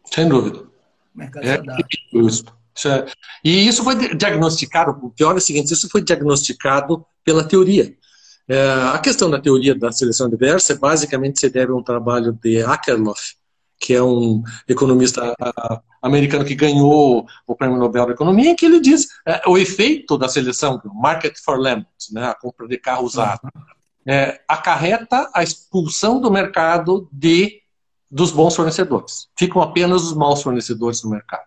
[0.06, 0.60] Sem dúvida.
[1.14, 1.98] O mercado é, se adapta.
[2.14, 2.46] Isso.
[2.86, 3.06] É,
[3.44, 7.96] e isso foi diagnosticado, o pior é o seguinte, isso foi diagnosticado pela teoria.
[8.48, 12.64] É, a questão da teoria da seleção adversa basicamente se deve a um trabalho de
[12.64, 13.36] Akerlof,
[13.82, 15.36] que é um economista
[16.02, 20.18] americano que ganhou o Prêmio Nobel da Economia, em que ele diz é, o efeito
[20.18, 23.42] da seleção, market for lemons, né, a compra de carro usado,
[24.06, 27.60] é, acarreta a expulsão do mercado de
[28.10, 29.30] dos bons fornecedores.
[29.38, 31.46] Ficam apenas os maus fornecedores no mercado.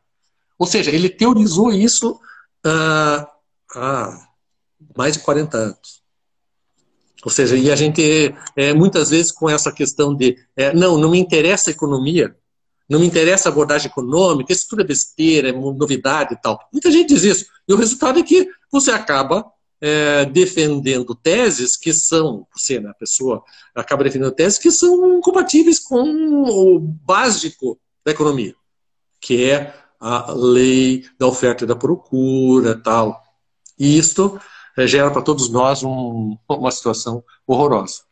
[0.58, 2.18] Ou seja, ele teorizou isso
[2.66, 3.26] uh,
[3.76, 4.26] há
[4.96, 6.03] mais de 40 anos.
[7.24, 11.10] Ou seja, e a gente, é, muitas vezes, com essa questão de, é, não, não
[11.10, 12.36] me interessa a economia,
[12.88, 16.58] não me interessa a abordagem econômica, isso tudo é besteira, é novidade e tal.
[16.70, 17.46] Muita gente diz isso.
[17.66, 19.44] E o resultado é que você acaba
[19.80, 23.42] é, defendendo teses que são, você, né, a pessoa
[23.74, 26.02] acaba defendendo teses que são compatíveis com
[26.44, 28.54] o básico da economia,
[29.18, 33.22] que é a lei da oferta e da procura tal.
[33.78, 34.53] E isto é,
[34.86, 38.02] gera para todos nós um, uma situação horrorosa.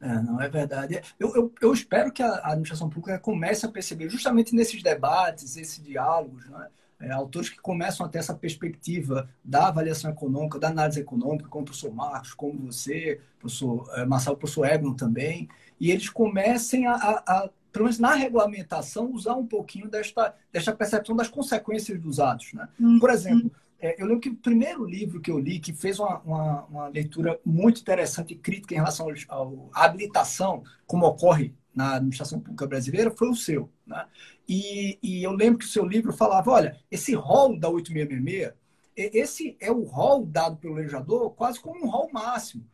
[0.00, 1.00] É, não é verdade.
[1.18, 5.80] Eu, eu, eu, espero que a administração pública comece a perceber, justamente nesses debates, esses
[5.80, 6.66] diálogos, né?
[7.02, 11.62] é, autores que começam a ter essa perspectiva da avaliação econômica, da análise econômica, como
[11.62, 15.48] o professor Marcos, como você, professor é, Marcelo, professor Eglon também,
[15.80, 20.72] e eles comecem a, a, a, pelo menos na regulamentação, usar um pouquinho desta, desta
[20.72, 22.52] percepção das consequências dos atos.
[22.54, 22.68] Né?
[22.78, 23.00] Uhum.
[23.00, 23.50] Por exemplo,
[23.82, 26.88] é, eu lembro que o primeiro livro que eu li, que fez uma, uma, uma
[26.88, 33.10] leitura muito interessante e crítica em relação à habilitação, como ocorre na administração pública brasileira,
[33.10, 33.68] foi o seu.
[33.84, 34.06] Né?
[34.48, 38.62] E, e, eu lembro que o seu livro falava, olha, esse rol da 8666,
[38.94, 42.64] esse é o rol dado pelo legislador quase como um rol máximo.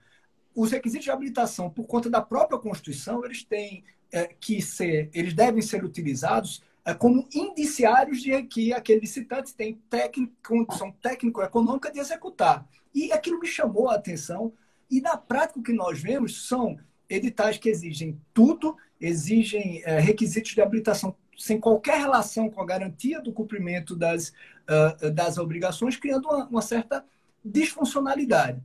[0.54, 5.32] Os requisitos de habilitação, por conta da própria Constituição, eles têm é, que ser, eles
[5.32, 6.62] devem ser utilizados
[6.94, 12.66] como indiciários de que aquele licitante tem técnico, condição técnico-econômica de executar.
[12.94, 14.52] E aquilo me chamou a atenção.
[14.90, 20.52] E na prática, o que nós vemos são editais que exigem tudo, exigem é, requisitos
[20.52, 24.32] de habilitação sem qualquer relação com a garantia do cumprimento das,
[24.68, 27.04] uh, das obrigações, criando uma, uma, certa
[27.44, 28.60] disfuncionalidade.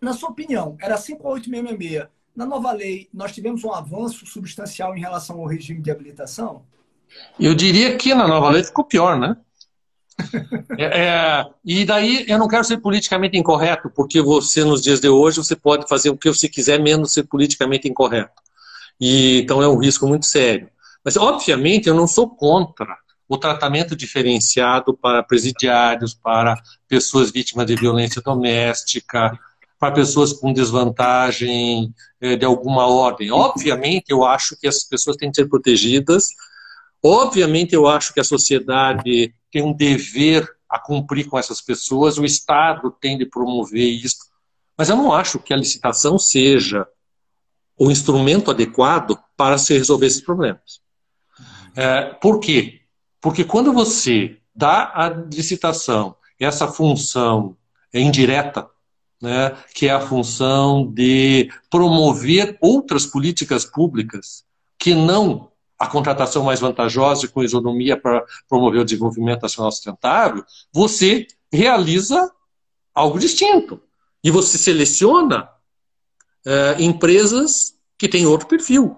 [0.00, 2.08] Na sua opinião, era 5866.
[2.34, 6.64] Na nova lei, nós tivemos um avanço substancial em relação ao regime de habilitação?
[7.38, 9.36] Eu diria que na nova lei ficou pior, né?
[10.78, 15.08] É, é, e daí eu não quero ser politicamente incorreto, porque você, nos dias de
[15.08, 18.32] hoje, você pode fazer o que você quiser, menos ser politicamente incorreto.
[19.00, 20.68] E, então é um risco muito sério.
[21.04, 22.96] Mas, obviamente, eu não sou contra
[23.28, 29.38] o tratamento diferenciado para presidiários, para pessoas vítimas de violência doméstica,
[29.78, 33.30] para pessoas com desvantagem é, de alguma ordem.
[33.30, 36.28] Obviamente, eu acho que essas pessoas têm que ser protegidas
[37.02, 42.24] Obviamente, eu acho que a sociedade tem um dever a cumprir com essas pessoas, o
[42.24, 44.18] Estado tem de promover isso,
[44.76, 46.86] mas eu não acho que a licitação seja
[47.76, 50.80] o instrumento adequado para se resolver esses problemas.
[51.74, 52.80] É, por quê?
[53.20, 57.56] Porque quando você dá à licitação essa função
[57.92, 58.68] indireta,
[59.20, 64.44] né, que é a função de promover outras políticas públicas
[64.78, 65.49] que não
[65.80, 72.30] a contratação mais vantajosa com isonomia para promover o desenvolvimento nacional sustentável, você realiza
[72.94, 73.80] algo distinto.
[74.22, 75.48] E você seleciona
[76.46, 78.94] é, empresas que têm outro perfil.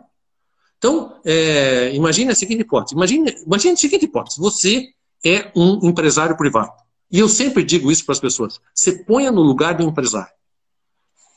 [0.76, 2.96] Então, é, imagine a seguinte hipótese.
[2.96, 4.40] Imagine, imagine a seguinte hipótese.
[4.40, 4.88] Você
[5.24, 6.72] é um empresário privado.
[7.12, 8.60] E eu sempre digo isso para as pessoas.
[8.74, 10.32] Você ponha no lugar do empresário.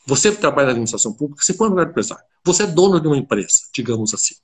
[0.07, 2.23] Você trabalha na administração pública, você põe no lugar do empresário.
[2.43, 4.35] Você é dono de uma empresa, digamos assim.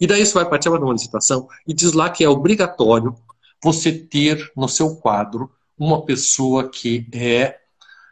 [0.00, 3.16] E daí você vai participar de uma licitação e diz lá que é obrigatório
[3.62, 7.58] você ter no seu quadro uma pessoa que é,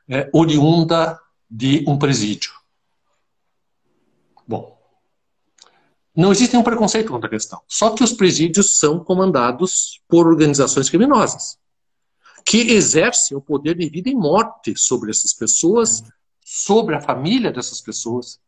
[0.09, 1.19] é oriunda
[1.51, 2.53] de um presídio.
[4.47, 4.79] Bom,
[6.15, 7.61] não existe nenhum preconceito contra a questão.
[7.67, 11.59] Só que os presídios são comandados por organizações criminosas
[12.45, 16.05] que exercem o poder de vida e morte sobre essas pessoas,
[16.45, 18.39] sobre a família dessas pessoas,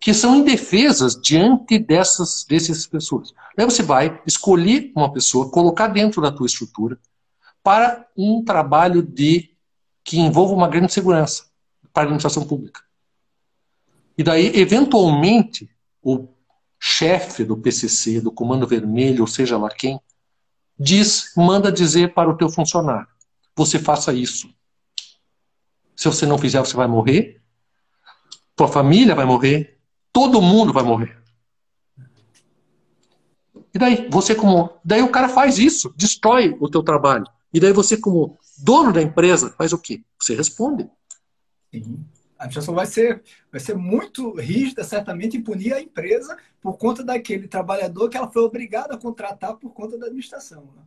[0.00, 3.34] que são indefesas diante dessas, dessas pessoas.
[3.56, 6.98] Aí você vai escolher uma pessoa, colocar dentro da tua estrutura
[7.62, 9.50] para um trabalho de
[10.04, 11.46] que envolva uma grande segurança
[11.92, 12.80] para a administração pública.
[14.16, 15.70] E daí, eventualmente,
[16.02, 16.28] o
[16.78, 20.00] chefe do PCC, do Comando Vermelho, ou seja lá quem,
[20.78, 23.08] diz, manda dizer para o teu funcionário,
[23.56, 24.48] você faça isso.
[25.96, 27.42] Se você não fizer, você vai morrer,
[28.54, 29.77] tua família vai morrer,
[30.18, 31.16] todo mundo vai morrer.
[33.72, 37.24] E daí, você como, daí o cara faz isso, destrói o teu trabalho.
[37.54, 40.02] E daí você como dono da empresa faz o quê?
[40.20, 40.90] Você responde.
[41.72, 42.04] Sim.
[42.36, 47.04] A administração vai ser, vai ser muito rígida, certamente, em punir a empresa por conta
[47.04, 50.62] daquele trabalhador que ela foi obrigada a contratar por conta da administração.
[50.62, 50.82] Né?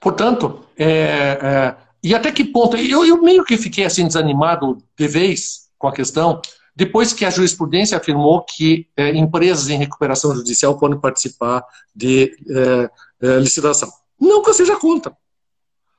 [0.00, 2.76] Portanto, é, é, e até que ponto?
[2.76, 6.40] Eu, eu meio que fiquei assim desanimado de vez com a questão,
[6.80, 11.62] depois que a jurisprudência afirmou que é, empresas em recuperação judicial podem participar
[11.94, 12.90] de é,
[13.20, 13.92] é, licitação.
[14.18, 15.14] Não que eu seja contra.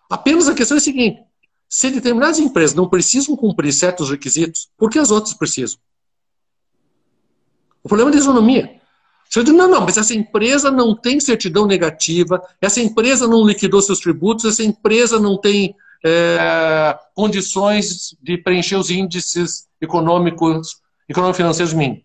[0.10, 1.22] Apenas a questão é a seguinte:
[1.70, 5.78] se determinadas empresas não precisam cumprir certos requisitos, por que as outras precisam?
[7.84, 8.82] O problema é de isonomia.
[9.30, 13.84] Você diz, não, não, mas essa empresa não tem certidão negativa, essa empresa não liquidou
[13.84, 22.04] seus tributos, essa empresa não tem é, condições de preencher os índices econômicos, econômico-financeiros mínimos.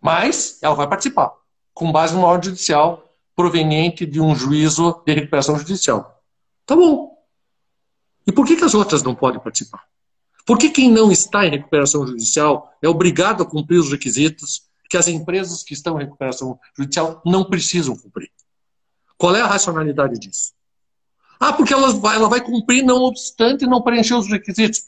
[0.00, 1.32] Mas ela vai participar,
[1.74, 6.22] com base numa ordem judicial proveniente de um juízo de recuperação judicial.
[6.66, 7.16] Tá bom.
[8.26, 9.84] E por que, que as outras não podem participar?
[10.44, 14.96] Por que quem não está em recuperação judicial é obrigado a cumprir os requisitos que
[14.96, 18.30] as empresas que estão em recuperação judicial não precisam cumprir?
[19.16, 20.52] Qual é a racionalidade disso?
[21.42, 24.82] Ah, porque ela vai, ela vai cumprir não obstante não preencher os requisitos.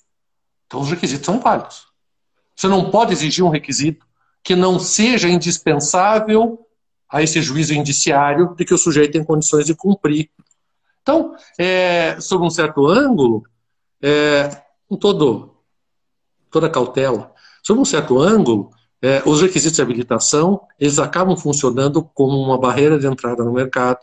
[0.67, 1.87] Então os requisitos são válidos.
[2.55, 4.07] Você não pode exigir um requisito
[4.43, 6.61] que não seja indispensável
[7.11, 10.31] a esse juízo indiciário de que o sujeito tem condições de cumprir
[11.05, 13.43] então, é, sob um certo ângulo,
[14.03, 14.49] é,
[14.89, 15.55] com todo,
[16.51, 17.31] toda cautela,
[17.63, 18.71] sob um certo ângulo,
[19.03, 23.99] é, os requisitos de habilitação eles acabam funcionando como uma barreira de entrada no mercado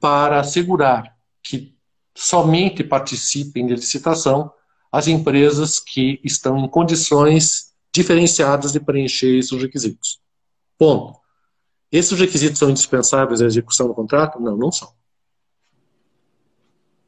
[0.00, 1.76] para assegurar que
[2.14, 4.52] somente participem de licitação
[4.90, 10.20] as empresas que estão em condições diferenciadas de preencher esses requisitos.
[10.76, 11.18] Ponto.
[11.90, 14.40] Esses requisitos são indispensáveis à execução do contrato?
[14.40, 14.92] Não, não são.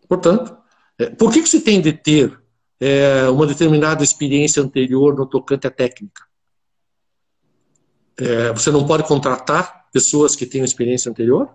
[0.08, 0.56] Portanto,
[0.98, 2.40] é, por que, que se tem de ter
[2.80, 6.22] é, uma determinada experiência anterior no tocante à técnica?
[8.18, 11.48] É, você não pode contratar pessoas que tenham experiência anterior?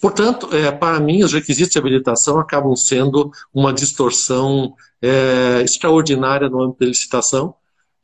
[0.00, 6.62] Portanto, é, para mim, os requisitos de habilitação acabam sendo uma distorção é, extraordinária no
[6.62, 7.54] âmbito da licitação.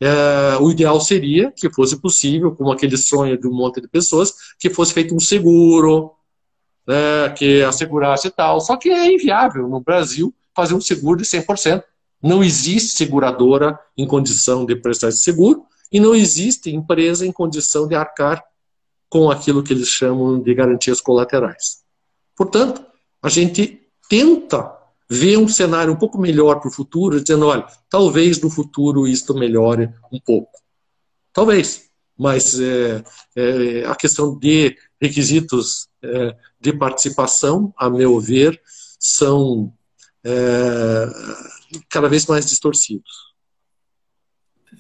[0.00, 4.34] É, o ideal seria que fosse possível, como aquele sonho de um monte de pessoas,
[4.58, 6.12] que fosse feito um seguro,
[6.86, 8.60] né, que assegurasse tal.
[8.60, 11.82] Só que é inviável no Brasil fazer um seguro de 100%.
[12.20, 17.86] Não existe seguradora em condição de prestar esse seguro e não existe empresa em condição
[17.86, 18.42] de arcar
[19.08, 21.83] com aquilo que eles chamam de garantias colaterais.
[22.36, 22.84] Portanto,
[23.22, 24.76] a gente tenta
[25.08, 29.34] ver um cenário um pouco melhor para o futuro, dizendo, olha, talvez no futuro isto
[29.34, 30.58] melhore um pouco.
[31.32, 33.04] Talvez, mas é,
[33.36, 38.60] é, a questão de requisitos é, de participação, a meu ver,
[38.98, 39.72] são
[40.22, 41.06] é,
[41.88, 43.33] cada vez mais distorcidos.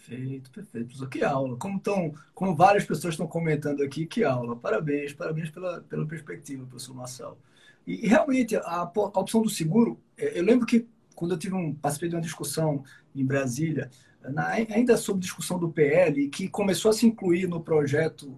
[0.06, 1.08] Perfeito, perfeito.
[1.08, 1.56] Que aula.
[1.56, 4.56] Como, tão, como várias pessoas estão comentando aqui, que aula.
[4.56, 7.38] Parabéns, parabéns pela, pela perspectiva, professor Marcelo.
[7.86, 11.54] E, e realmente, a, a, opção do seguro, é, eu lembro que quando eu tive
[11.54, 13.90] um, participei de uma discussão em Brasília,
[14.22, 18.36] na, ainda sobre discussão do PL, que começou a se incluir no projeto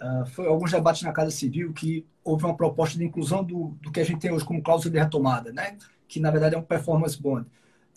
[0.00, 3.90] Uh, foi alguns debates na Casa Civil que houve uma proposta de inclusão do, do
[3.90, 5.76] que a gente tem hoje como cláusula de retomada, né?
[6.08, 7.46] que na verdade é um performance bond.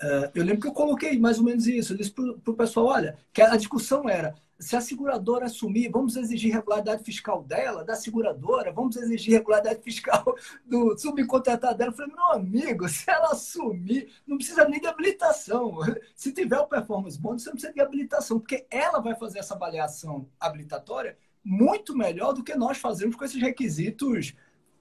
[0.01, 1.93] Uh, eu lembro que eu coloquei mais ou menos isso.
[1.93, 6.15] Eu disse para o pessoal: olha, que a discussão era se a seguradora assumir, vamos
[6.15, 10.23] exigir regularidade fiscal dela, da seguradora, vamos exigir regularidade fiscal
[10.63, 11.91] do subcontratado dela.
[11.91, 15.79] Eu falei, meu amigo, se ela assumir, não precisa nem de habilitação.
[16.15, 19.55] Se tiver o performance bond, você não precisa de habilitação, porque ela vai fazer essa
[19.55, 24.35] avaliação habilitatória muito melhor do que nós fazemos com esses requisitos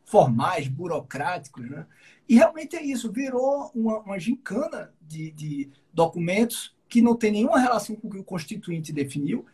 [0.04, 1.70] formais, burocráticos.
[1.70, 1.86] Né?
[2.30, 7.58] E realmente é isso, virou uma, uma gincana de, de documentos que não tem nenhuma
[7.58, 9.44] relação com o que o constituinte definiu.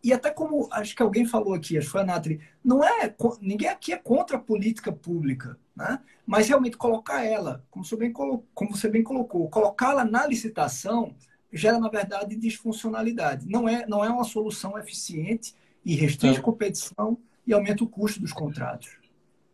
[0.00, 3.12] E até como acho que alguém falou aqui, acho que foi a Natri, não é
[3.40, 5.98] ninguém aqui é contra a política pública, né?
[6.24, 11.16] Mas realmente colocar ela, como você bem colocou, como você bem colocou, colocá-la na licitação
[11.52, 13.48] gera na verdade disfuncionalidade.
[13.48, 15.52] Não é não é uma solução eficiente
[15.84, 16.42] e restringe é.
[16.42, 18.99] competição e aumenta o custo dos contratos.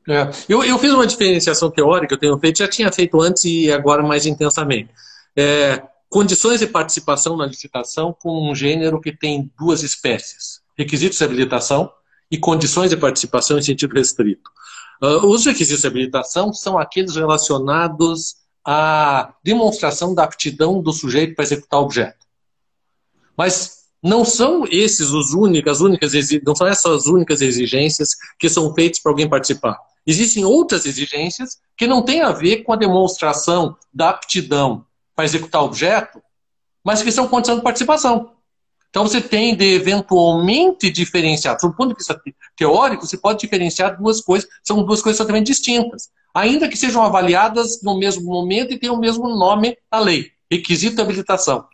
[0.08, 0.30] É.
[0.48, 4.02] Eu, eu fiz uma diferenciação teórica, eu tenho feito, já tinha feito antes e agora
[4.02, 4.90] mais intensamente.
[5.36, 11.24] É, condições de participação na licitação com um gênero que tem duas espécies: requisitos de
[11.24, 11.90] habilitação
[12.30, 14.50] e condições de participação em sentido restrito.
[15.02, 21.44] Uh, os requisitos de habilitação são aqueles relacionados à demonstração da aptidão do sujeito para
[21.44, 22.26] executar o objeto.
[23.36, 26.12] Mas não são esses os únicas, únicas
[26.44, 29.78] não são essas únicas exigências que são feitas para alguém participar.
[30.06, 35.62] Existem outras exigências que não têm a ver com a demonstração da aptidão para executar
[35.62, 36.22] o objeto,
[36.84, 38.36] mas que são condição de participação.
[38.88, 41.58] Então você tem de eventualmente diferenciar.
[41.58, 42.18] Do ponto de vista
[42.56, 46.08] teórico, você pode diferenciar duas coisas, são duas coisas totalmente distintas.
[46.32, 50.96] Ainda que sejam avaliadas no mesmo momento e tenham o mesmo nome na lei, requisito
[50.96, 51.66] de habilitação.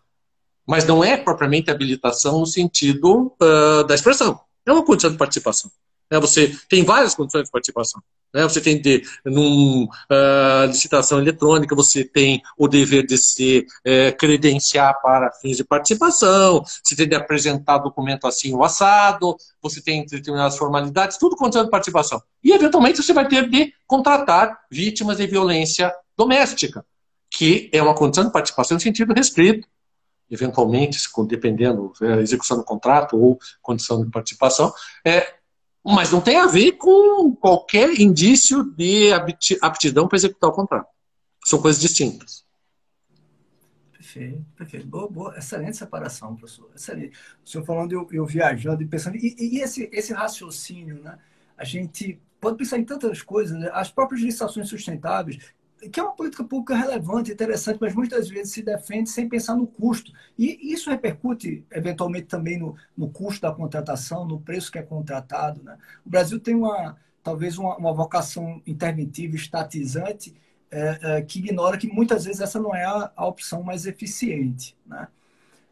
[0.66, 4.40] Mas não é propriamente habilitação no sentido uh, da expressão.
[4.64, 5.71] É uma condição de participação.
[6.11, 6.21] Né?
[6.21, 8.03] Você tem várias condições de participação.
[8.33, 8.43] Né?
[8.45, 15.01] Você tem de, num, uh, licitação eletrônica, você tem o dever de se uh, credenciar
[15.03, 20.57] para fins de participação, você tem de apresentar documento assim o assado, você tem determinadas
[20.57, 22.23] formalidades, tudo condição de participação.
[22.43, 26.85] E, eventualmente, você vai ter de contratar vítimas de violência doméstica,
[27.31, 29.69] que é uma condição de participação no sentido restrito
[30.31, 34.73] eventualmente, dependendo da é, execução do contrato ou condição de participação,
[35.05, 35.35] é,
[35.85, 39.11] mas não tem a ver com qualquer indício de
[39.61, 40.88] aptidão para executar o contrato.
[41.45, 42.45] São coisas distintas.
[43.92, 44.87] Perfeito, perfeito.
[44.87, 45.38] Boa, boa.
[45.38, 46.71] Excelente separação, professor.
[46.75, 47.16] Excelente.
[47.45, 49.16] O senhor falando, eu, eu viajando e pensando.
[49.16, 51.18] E, e, esse, esse raciocínio, né?
[51.57, 53.59] A gente pode pensar em tantas coisas.
[53.59, 53.71] Né?
[53.73, 55.38] As próprias licitações sustentáveis,
[55.90, 59.66] que é uma política pública relevante, interessante, mas muitas vezes se defende sem pensar no
[59.66, 60.12] custo.
[60.38, 65.62] E isso repercute, eventualmente, também no, no custo da contratação, no preço que é contratado.
[65.62, 65.77] Né?
[66.05, 70.35] O Brasil tem uma, talvez uma, uma vocação interventiva, estatizante,
[70.71, 74.77] é, é, que ignora que muitas vezes essa não é a, a opção mais eficiente.
[74.87, 75.09] Né?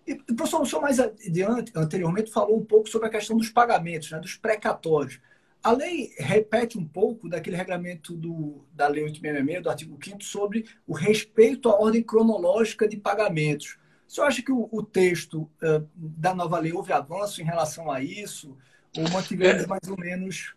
[0.07, 4.11] E, professor, o senhor mais adiante, anteriormente falou um pouco sobre a questão dos pagamentos,
[4.11, 5.21] né, dos precatórios.
[5.63, 10.65] A lei repete um pouco daquele regulamento do, da Lei 866, do artigo 5 sobre
[10.87, 13.77] o respeito à ordem cronológica de pagamentos.
[14.09, 17.91] O senhor acha que o, o texto uh, da nova lei houve avanço em relação
[17.91, 18.57] a isso?
[18.97, 19.67] Ou mantivemos é.
[19.67, 20.55] mais ou menos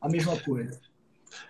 [0.00, 0.80] a mesma coisa?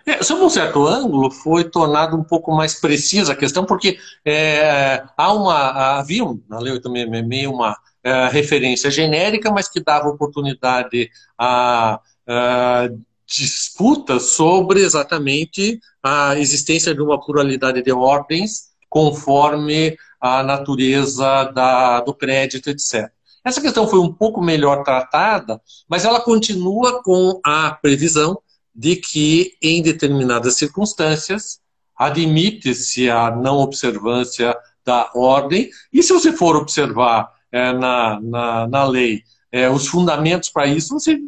[0.05, 5.03] É, sob um certo ângulo, foi tornado um pouco mais precisa a questão, porque é,
[5.15, 12.01] há uma, havia na Lei 866 uma é, referência genérica, mas que dava oportunidade a
[12.27, 22.01] uh, disputa sobre exatamente a existência de uma pluralidade de ordens conforme a natureza da,
[22.01, 23.11] do crédito, etc.
[23.43, 28.39] Essa questão foi um pouco melhor tratada, mas ela continua com a previsão
[28.73, 31.59] de que, em determinadas circunstâncias,
[31.97, 38.85] admite-se a não observância da ordem, e se você for observar é, na, na, na
[38.85, 41.19] lei é, os fundamentos para isso, você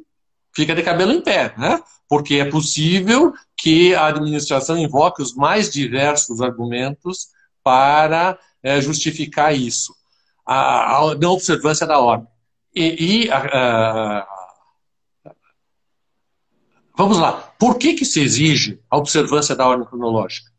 [0.59, 1.81] fica de cabelo em pé, né?
[2.07, 7.27] Porque é possível que a administração invoque os mais diversos argumentos
[7.63, 9.95] para é, justificar isso.
[10.45, 12.27] A, a, não observância da ordem.
[12.75, 14.27] E, e a,
[16.97, 17.33] vamos lá.
[17.57, 20.49] Por que, que se exige a observância da ordem cronológica?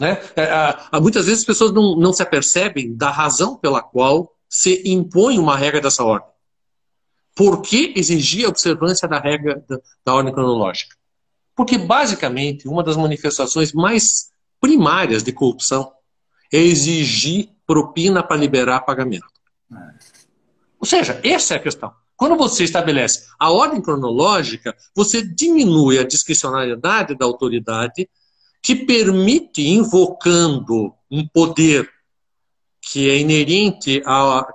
[0.00, 0.20] Né?
[0.36, 5.38] É, muitas vezes as pessoas não, não se apercebem da razão pela qual se impõe
[5.38, 6.33] uma regra dessa ordem.
[7.34, 10.96] Por que exigir a observância da regra da, da ordem cronológica?
[11.56, 14.30] Porque, basicamente, uma das manifestações mais
[14.60, 15.92] primárias de corrupção
[16.52, 19.26] é exigir propina para liberar pagamento.
[20.78, 21.92] Ou seja, essa é a questão.
[22.16, 28.08] Quando você estabelece a ordem cronológica, você diminui a discricionariedade da autoridade
[28.62, 31.90] que permite, invocando um poder
[32.80, 34.46] que é inerente ao,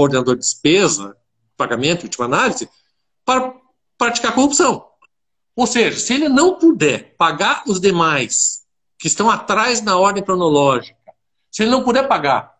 [0.00, 1.16] ordenador de despesa,
[1.60, 2.68] pagamento, última análise,
[3.24, 3.54] para
[3.98, 4.86] praticar corrupção.
[5.54, 8.62] Ou seja, se ele não puder pagar os demais
[8.98, 10.96] que estão atrás na ordem cronológica,
[11.50, 12.54] se ele não puder pagar,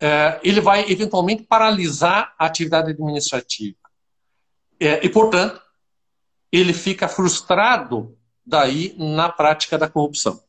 [0.00, 3.76] é, ele vai eventualmente paralisar a atividade administrativa.
[4.80, 5.60] É, e, portanto,
[6.50, 10.42] ele fica frustrado daí na prática da corrupção.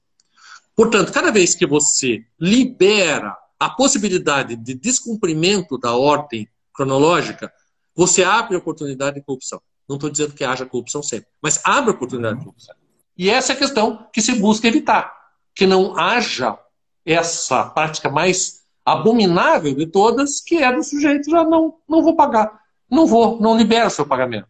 [0.75, 7.53] Portanto, cada vez que você libera a possibilidade de descumprimento da ordem cronológica,
[7.95, 9.61] você abre oportunidade de corrupção.
[9.87, 12.75] Não estou dizendo que haja corrupção sempre, mas abre oportunidade de corrupção.
[13.17, 15.13] E essa é a questão que se busca evitar,
[15.53, 16.57] que não haja
[17.05, 22.59] essa prática mais abominável de todas, que é do sujeito já não, não vou pagar,
[22.89, 24.47] não vou, não libera o seu pagamento.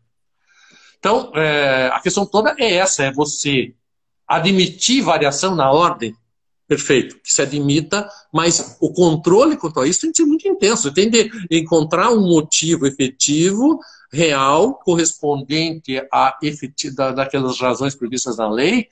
[0.98, 3.76] Então, é, a questão toda é essa, é você
[4.28, 6.16] admitir variação na ordem,
[6.74, 10.92] perfeito, que se admita, mas o controle quanto a isso tem que ser muito intenso,
[10.92, 13.80] tem de encontrar um motivo efetivo,
[14.12, 18.88] real, correspondente a efetiva, daquelas razões previstas na lei,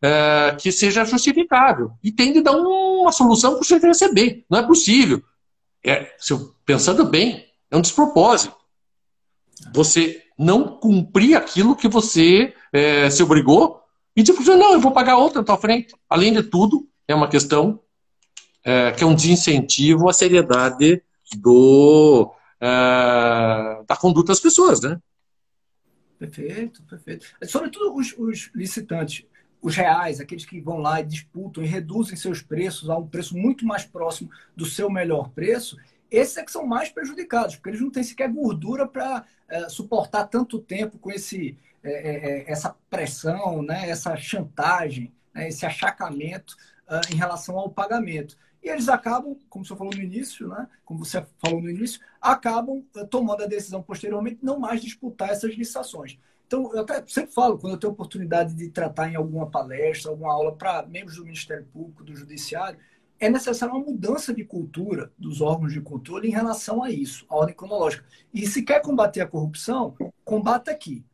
[0.00, 1.90] é, que seja justificável.
[2.02, 4.44] E tem de dar uma solução para o sujeito receber.
[4.48, 5.22] Não é possível.
[5.84, 8.56] É, eu, pensando bem, é um despropósito.
[9.74, 13.82] Você não cumprir aquilo que você é, se obrigou
[14.16, 15.94] e tipo, não, eu vou pagar outra na tua frente.
[16.08, 17.80] Além de tudo, é uma questão
[18.64, 21.02] é, que é um desincentivo à seriedade
[21.36, 22.66] do, é,
[23.86, 25.00] da conduta das pessoas, né?
[26.18, 27.26] Perfeito, perfeito.
[27.44, 29.24] Sobretudo os, os, licitantes,
[29.60, 33.36] os reais, aqueles que vão lá e disputam e reduzem seus preços a um preço
[33.36, 35.76] muito mais próximo do seu melhor preço,
[36.10, 40.26] esses é que são mais prejudicados, porque eles não têm sequer gordura para é, suportar
[40.26, 46.56] tanto tempo com esse, é, é, é, essa pressão, né, essa chantagem, né, esse achacamento
[46.88, 48.36] uh, em relação ao pagamento.
[48.62, 52.82] E eles acabam, como você falou no início, né, como você falou no início, acabam
[52.96, 56.18] uh, tomando a decisão posteriormente não mais disputar essas licitações.
[56.46, 60.32] Então, eu até sempre falo, quando eu tenho oportunidade de tratar em alguma palestra, alguma
[60.32, 62.78] aula para membros do Ministério Público, do Judiciário,
[63.18, 67.34] é necessária uma mudança de cultura dos órgãos de controle em relação a isso, a
[67.34, 68.04] ordem cronológica.
[68.32, 71.04] E se quer combater a corrupção, combata aqui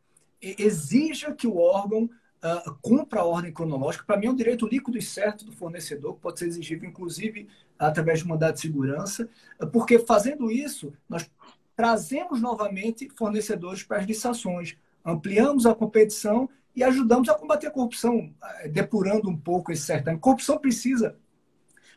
[0.43, 2.09] exija que o órgão
[2.43, 4.03] uh, cumpra a ordem cronológica.
[4.05, 7.47] Para mim, é um direito líquido e certo do fornecedor, que pode ser exigível, inclusive,
[7.79, 9.27] através de mandado de segurança,
[9.71, 11.29] porque fazendo isso, nós
[11.75, 18.33] trazemos novamente fornecedores para as licitações, ampliamos a competição e ajudamos a combater a corrupção,
[18.61, 20.19] eh, depurando um pouco esse certame.
[20.19, 21.17] Corrupção precisa.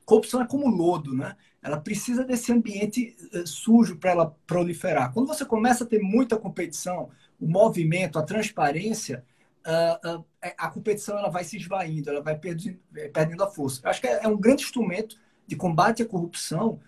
[0.04, 1.36] Corrupção é como lodo, né?
[1.62, 5.12] Ela precisa desse ambiente eh, sujo para ela proliferar.
[5.12, 9.24] Quando você começa a ter muita competição, o movimento, a transparência,
[9.66, 10.24] uh, uh,
[10.56, 13.80] a competição ela vai se esvaindo, ela vai perdendo, é, perdendo a força.
[13.84, 16.80] Eu acho que é, é um grande instrumento de combate à corrupção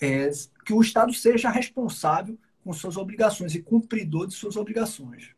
[0.00, 0.30] é,
[0.64, 5.30] que o Estado seja responsável com suas obrigações e cumpridor de suas obrigações.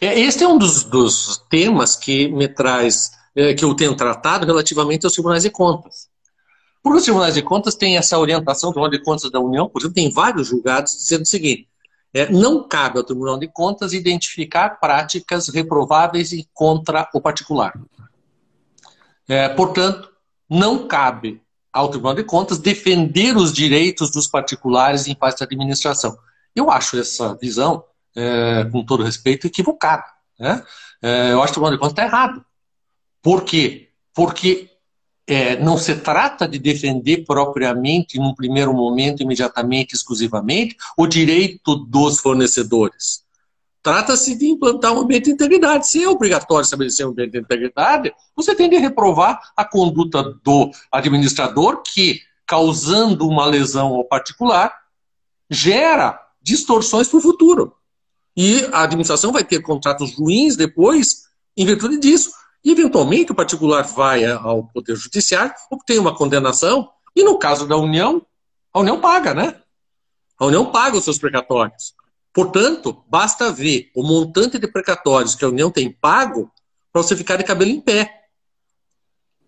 [0.00, 4.46] É, esse é um dos, dos temas que me traz, é, que eu tenho tratado
[4.46, 6.10] relativamente aos tribunais de contas.
[6.82, 9.80] Porque os tribunais de contas têm essa orientação do Tribunal de Contas da União, por
[9.80, 11.68] exemplo, tem vários julgados dizendo o seguinte:
[12.14, 17.72] é, não cabe ao Tribunal de Contas identificar práticas reprováveis e contra o particular.
[19.28, 20.10] É, portanto,
[20.48, 21.40] não cabe
[21.72, 26.16] ao Tribunal de Contas defender os direitos dos particulares em face da administração.
[26.54, 27.82] Eu acho essa visão,
[28.14, 30.04] é, com todo respeito, equivocada.
[30.38, 30.62] Né?
[31.00, 32.44] É, eu acho que o Tribunal de Contas está errado.
[33.22, 33.88] Por quê?
[34.12, 34.68] Porque
[35.26, 42.20] é, não se trata de defender propriamente, num primeiro momento, imediatamente, exclusivamente, o direito dos
[42.20, 43.22] fornecedores.
[43.82, 45.88] Trata-se de implantar um ambiente de integridade.
[45.88, 50.70] Se é obrigatório estabelecer um ambiente de integridade, você tem de reprovar a conduta do
[50.90, 54.72] administrador que, causando uma lesão ao particular,
[55.50, 57.74] gera distorções para o futuro.
[58.36, 61.24] E a administração vai ter contratos ruins depois
[61.56, 62.30] em virtude disso.
[62.64, 67.76] E, eventualmente, o particular vai ao Poder Judiciário, obtém uma condenação, e no caso da
[67.76, 68.24] União,
[68.72, 69.60] a União paga, né?
[70.38, 71.94] A União paga os seus precatórios.
[72.32, 76.50] Portanto, basta ver o montante de precatórios que a União tem pago
[76.92, 78.28] para você ficar de cabelo em pé.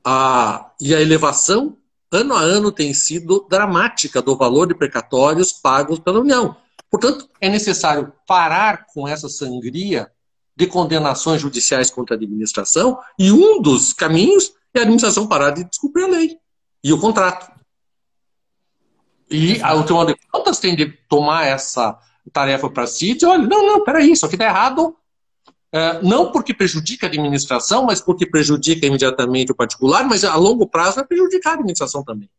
[0.05, 1.79] A, e a elevação,
[2.12, 6.57] ano a ano, tem sido dramática do valor de precatórios pagos pela União.
[6.91, 10.11] Portanto, é necessário parar com essa sangria
[10.57, 15.65] de condenações judiciais contra a administração, e um dos caminhos é a administração parar de
[15.65, 16.39] descumprir a lei
[16.83, 17.53] e o contrato.
[19.31, 21.99] E o Tribunal de Contas tem de tomar essa
[22.33, 24.97] tarefa para si e dizer, olha, não, não, peraí, isso aqui está errado,
[25.73, 30.69] é, não porque prejudica a administração, mas porque prejudica imediatamente o particular, mas a longo
[30.69, 32.31] prazo vai prejudicar a administração também.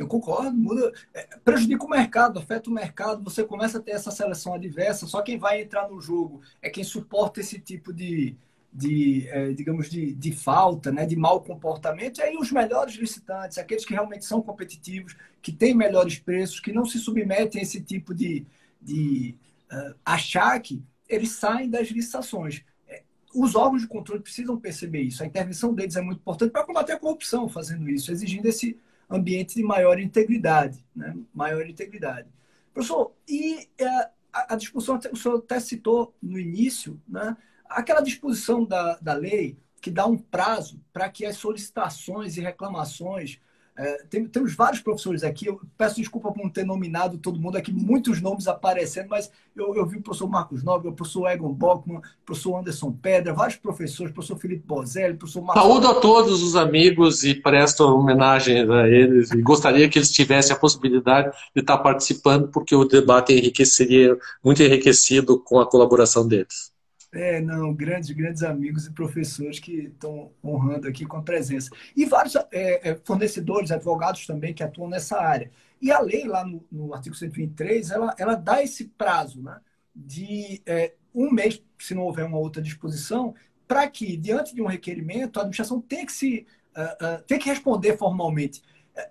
[0.00, 4.10] Eu concordo, muda, é, prejudica o mercado, afeta o mercado, você começa a ter essa
[4.10, 8.34] seleção adversa, só quem vai entrar no jogo é quem suporta esse tipo de,
[8.72, 13.58] de é, digamos, de, de falta, né, de mau comportamento, e aí os melhores licitantes,
[13.58, 17.82] aqueles que realmente são competitivos, que têm melhores preços, que não se submetem a esse
[17.82, 18.46] tipo de,
[18.80, 19.34] de
[19.70, 22.62] uh, achaque, eles saem das licitações.
[22.88, 23.02] É,
[23.34, 25.22] os órgãos de controle precisam perceber isso.
[25.22, 28.78] A intervenção deles é muito importante para combater a corrupção fazendo isso, exigindo esse
[29.10, 31.16] ambiente de maior integridade, né?
[31.34, 32.28] maior integridade.
[32.72, 33.86] Professor, e é,
[34.32, 37.36] a, a discussão, o senhor até citou no início, né?
[37.68, 43.40] aquela disposição da, da lei que dá um prazo para que as solicitações e reclamações
[43.76, 47.56] é, tem, temos vários professores aqui, eu peço desculpa por não ter nominado todo mundo
[47.56, 51.52] aqui, muitos nomes aparecendo, mas eu, eu vi o professor Marcos Nobre, o professor Egon
[51.52, 55.62] Bockman, o professor Anderson Pedra, vários professores, o professor Felipe Bozelli, o professor Marcos...
[55.62, 60.54] Saúdo a todos os amigos e presto homenagem a eles e gostaria que eles tivessem
[60.54, 66.69] a possibilidade de estar participando, porque o debate enriqueceria, muito enriquecido com a colaboração deles.
[67.12, 71.68] É, não, grandes, grandes amigos e professores que estão honrando aqui com a presença.
[71.96, 75.50] E vários é, é, fornecedores, advogados também que atuam nessa área.
[75.82, 79.58] E a lei, lá no, no artigo 123, ela, ela dá esse prazo né,
[79.94, 83.34] de é, um mês, se não houver uma outra disposição,
[83.66, 86.46] para que, diante de um requerimento, a administração tenha que, se,
[86.76, 88.62] uh, uh, tenha que responder formalmente.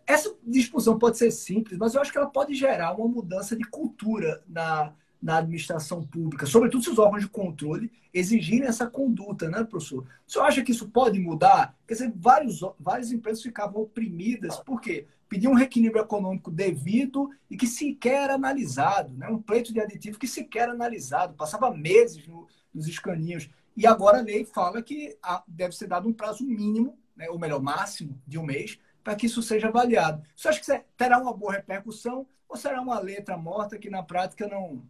[0.05, 3.63] Essa disposição pode ser simples, mas eu acho que ela pode gerar uma mudança de
[3.63, 9.63] cultura na na administração pública, sobretudo se os órgãos de controle exigirem essa conduta, né,
[9.63, 10.05] professor?
[10.27, 11.75] O senhor acha que isso pode mudar?
[11.87, 15.07] Quer dizer, vários, várias empresas ficavam oprimidas, por quê?
[15.27, 19.27] Pediam um reequilíbrio econômico devido e que sequer era analisado, né?
[19.27, 23.49] um pleito de aditivo que sequer era analisado, passava meses no, nos escaninhos.
[23.75, 25.17] E agora a lei fala que
[25.47, 29.25] deve ser dado um prazo mínimo, né, ou melhor, máximo de um mês, para que
[29.25, 30.23] isso seja avaliado.
[30.35, 34.47] Você acha que terá uma boa repercussão ou será uma letra morta que na prática
[34.47, 34.81] não,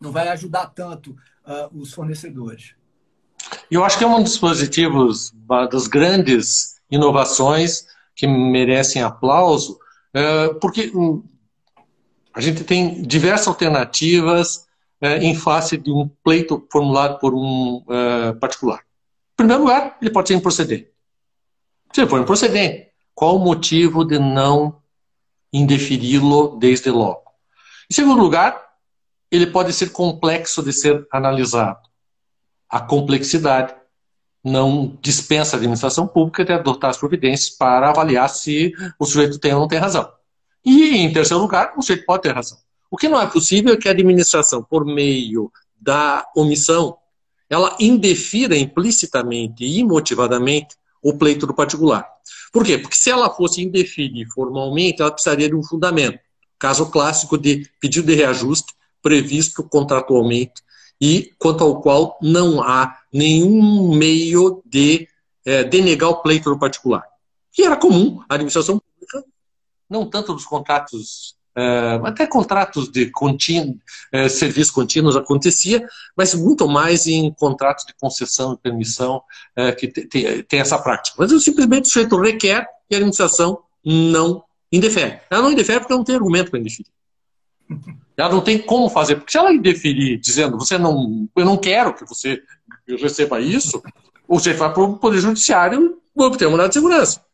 [0.00, 2.74] não vai ajudar tanto uh, os fornecedores.
[3.70, 5.32] Eu acho que é um dos dispositivos
[5.70, 9.78] das grandes inovações que merecem aplauso,
[10.14, 11.22] é, porque hum,
[12.34, 14.66] a gente tem diversas alternativas
[15.20, 17.84] em face de um pleito formulado por um
[18.40, 18.78] particular.
[18.78, 20.88] Em primeiro lugar, ele pode ser improcedente.
[21.92, 24.76] Se for improcedente, qual o motivo de não
[25.52, 27.22] indeferi-lo desde logo?
[27.90, 28.65] Em segundo lugar,
[29.30, 31.80] ele pode ser complexo de ser analisado.
[32.68, 33.74] A complexidade
[34.42, 39.52] não dispensa a administração pública de adotar as providências para avaliar se o sujeito tem
[39.52, 40.08] ou não tem razão.
[40.64, 42.58] E, em terceiro lugar, o sujeito pode ter razão.
[42.90, 45.50] O que não é possível é que a administração, por meio
[45.80, 46.96] da omissão,
[47.50, 52.06] ela indefira implicitamente e imotivadamente o pleito do particular.
[52.52, 52.78] Por quê?
[52.78, 56.18] Porque se ela fosse indefinir formalmente, ela precisaria de um fundamento.
[56.58, 58.72] Caso clássico de pedido de reajuste
[59.02, 60.62] previsto contratualmente
[61.00, 65.08] e quanto ao qual não há nenhum meio de
[65.44, 67.04] é, denegar o pleito do particular.
[67.52, 69.24] Que era comum a administração pública,
[69.88, 73.78] não tanto dos contratos, é, até contratos de contínuo,
[74.12, 75.86] é, serviço contínuos acontecia,
[76.16, 79.22] mas muito mais em contratos de concessão e permissão
[79.54, 81.16] é, que tem, tem essa prática.
[81.18, 84.42] Mas simplesmente o sujeito requer e a administração não
[84.72, 85.20] indefere.
[85.30, 86.90] Ela não indefere porque não tem argumento para indeferir.
[88.16, 91.94] Ela não tem como fazer, porque se ela indeferir dizendo você não, eu não quero
[91.94, 92.42] que você
[92.88, 93.82] receba isso,
[94.26, 97.24] você vai para o Poder Judiciário obter uma de segurança.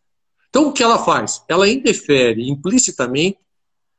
[0.49, 1.43] Então, o que ela faz?
[1.49, 3.39] Ela indefere implicitamente,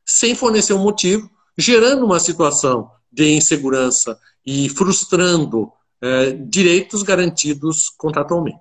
[0.06, 5.72] sem fornecer um motivo, gerando uma situação de insegurança e frustrando
[6.02, 8.60] é, direitos garantidos contratualmente.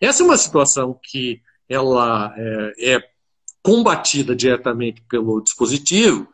[0.00, 3.02] Essa é uma situação que ela é, é
[3.62, 6.28] combatida diretamente pelo dispositivo,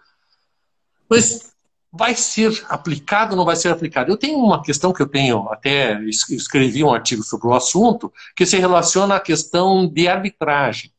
[1.12, 1.52] mas
[1.92, 4.10] vai ser aplicado ou não vai ser aplicado?
[4.10, 8.46] Eu tenho uma questão que eu tenho, até escrevi um artigo sobre o assunto, que
[8.46, 10.90] se relaciona à questão de arbitragem.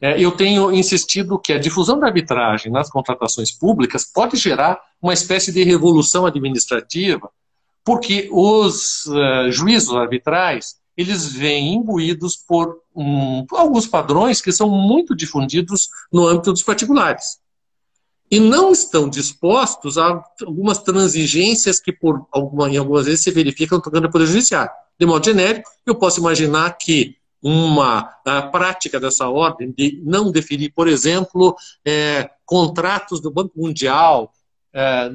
[0.00, 5.12] É, eu tenho insistido que a difusão da arbitragem nas contratações públicas pode gerar uma
[5.12, 7.28] espécie de revolução administrativa,
[7.84, 15.14] porque os uh, juízos arbitrais eles vêm imbuídos por um, alguns padrões que são muito
[15.14, 17.38] difundidos no âmbito dos particulares
[18.30, 23.80] e não estão dispostos a algumas transigências que por alguma, em algumas vezes se verificam
[23.80, 24.70] tocando o Poder Judiciário.
[24.98, 28.02] De modo genérico, eu posso imaginar que uma
[28.50, 34.32] prática dessa ordem de não definir, por exemplo, é, contratos do Banco Mundial
[34.72, 35.10] é,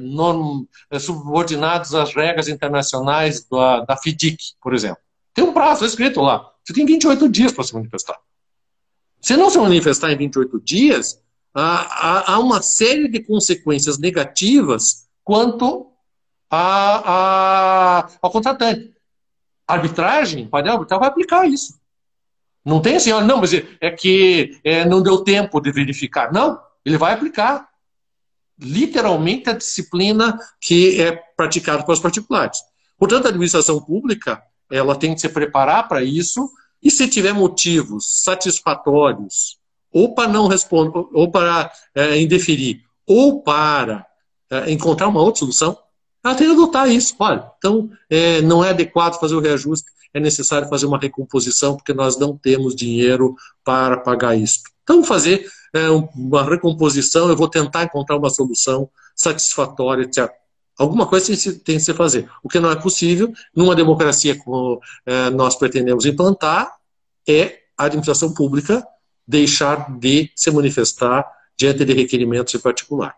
[0.90, 5.02] é, subordinados às regras internacionais da, da FIDIC, por exemplo.
[5.32, 6.50] Tem um prazo escrito lá.
[6.64, 8.16] Você tem 28 dias para se manifestar.
[9.20, 11.20] Se não se manifestar em 28 dias,
[11.54, 15.90] há, há uma série de consequências negativas quanto
[16.50, 18.92] a, a, ao contratante.
[19.66, 21.80] A arbitragem, o painel arbitral vai aplicar isso.
[22.64, 26.32] Não tem assim, não, mas é que é, não deu tempo de verificar.
[26.32, 27.68] Não, ele vai aplicar
[28.58, 32.58] literalmente a disciplina que é praticada pelos particulares.
[32.98, 36.50] Portanto, a administração pública ela tem que se preparar para isso
[36.82, 39.58] e se tiver motivos satisfatórios
[39.94, 44.04] ou para não responder, ou para é, indeferir, ou para
[44.50, 45.78] é, encontrar uma outra solução,
[46.24, 47.14] ela tem que adotar isso.
[47.18, 51.94] Olha, então é, não é adequado fazer o reajuste, é necessário fazer uma recomposição, porque
[51.94, 54.60] nós não temos dinheiro para pagar isso.
[54.82, 60.30] Então, fazer é, uma recomposição, eu vou tentar encontrar uma solução satisfatória, etc.
[60.76, 62.28] Alguma coisa tem, tem que se fazer.
[62.42, 66.72] O que não é possível, numa democracia como é, nós pretendemos implantar,
[67.28, 68.86] é a administração pública
[69.26, 73.16] deixar de se manifestar diante de requerimentos em particular.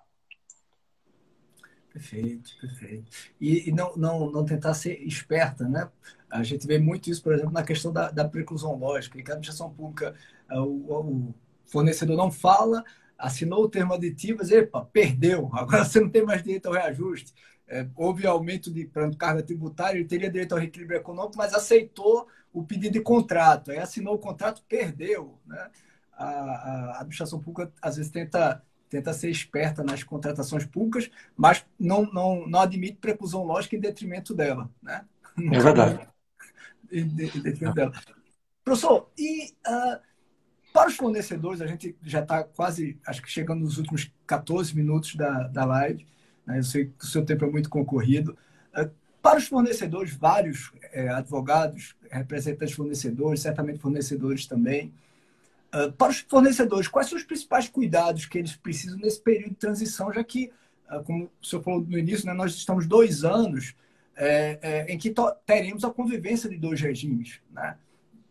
[1.92, 3.10] Perfeito, perfeito.
[3.40, 5.88] E, e, não, não, não tentar ser esperta, né?
[6.30, 9.30] A gente vê muito isso, por exemplo, na questão da, da preclusão lógica, em que
[9.30, 10.14] a administração pública,
[10.50, 11.34] o, o
[11.64, 12.84] fornecedor não fala,
[13.18, 17.32] assinou o termo aditivo, mas, epa, perdeu, agora você não tem mais direito ao reajuste.
[17.68, 18.88] É, houve aumento de
[19.18, 23.70] carga tributária, ele teria direito ao reequilíbrio econômico, mas aceitou o pedido de contrato.
[23.70, 25.38] Aí assinou o contrato, perdeu.
[25.46, 25.70] Né?
[26.16, 32.10] A, a administração pública, às vezes, tenta, tenta ser esperta nas contratações públicas, mas não,
[32.12, 34.70] não, não admite preclusão lógica em detrimento dela.
[34.82, 35.04] Né?
[35.52, 36.08] É verdade.
[36.90, 37.92] em, detrimento dela.
[38.64, 40.00] Professor, e uh,
[40.76, 45.14] para os fornecedores, a gente já está quase, acho que chegando nos últimos 14 minutos
[45.14, 46.06] da, da live.
[46.44, 46.58] Né?
[46.58, 48.36] Eu sei que o seu tempo é muito concorrido.
[48.74, 48.90] É,
[49.22, 54.92] para os fornecedores, vários é, advogados, representantes de fornecedores, certamente fornecedores também.
[55.76, 59.56] É, para os fornecedores, quais são os principais cuidados que eles precisam nesse período de
[59.56, 60.50] transição, já que,
[61.04, 63.74] como o senhor falou no início, né, nós estamos dois anos
[64.16, 65.12] é, é, em que
[65.44, 67.40] teremos a convivência de dois regimes.
[67.52, 67.76] Né?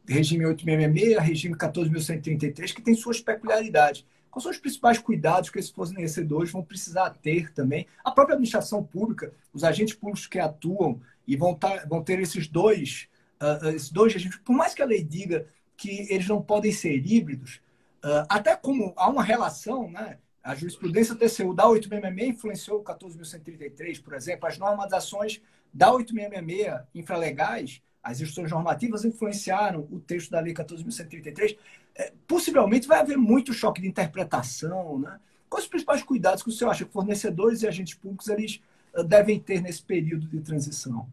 [0.08, 4.06] regime 866, regime 14.133, que tem suas peculiaridades.
[4.30, 7.88] Quais são os principais cuidados que esses fornecedores vão precisar ter também?
[8.04, 12.48] A própria administração pública, os agentes públicos que atuam e vão, tar, vão ter esses
[12.48, 13.08] dois,
[13.42, 15.48] uh, esses dois regimes, por mais que a lei diga
[15.78, 17.62] que eles não podem ser híbridos,
[18.04, 20.18] uh, até como há uma relação, né?
[20.44, 25.42] A jurisprudência TCU da 866 influenciou o 14.133, por exemplo, as normatizações
[25.74, 31.58] da 866 infralegais as instruções normativas influenciaram o texto da Lei 14.133.
[31.96, 35.00] É, possivelmente vai haver muito choque de interpretação.
[35.00, 35.20] Né?
[35.50, 38.62] Quais os principais cuidados que o senhor acha que fornecedores e agentes públicos eles
[38.94, 41.08] uh, devem ter nesse período de transição?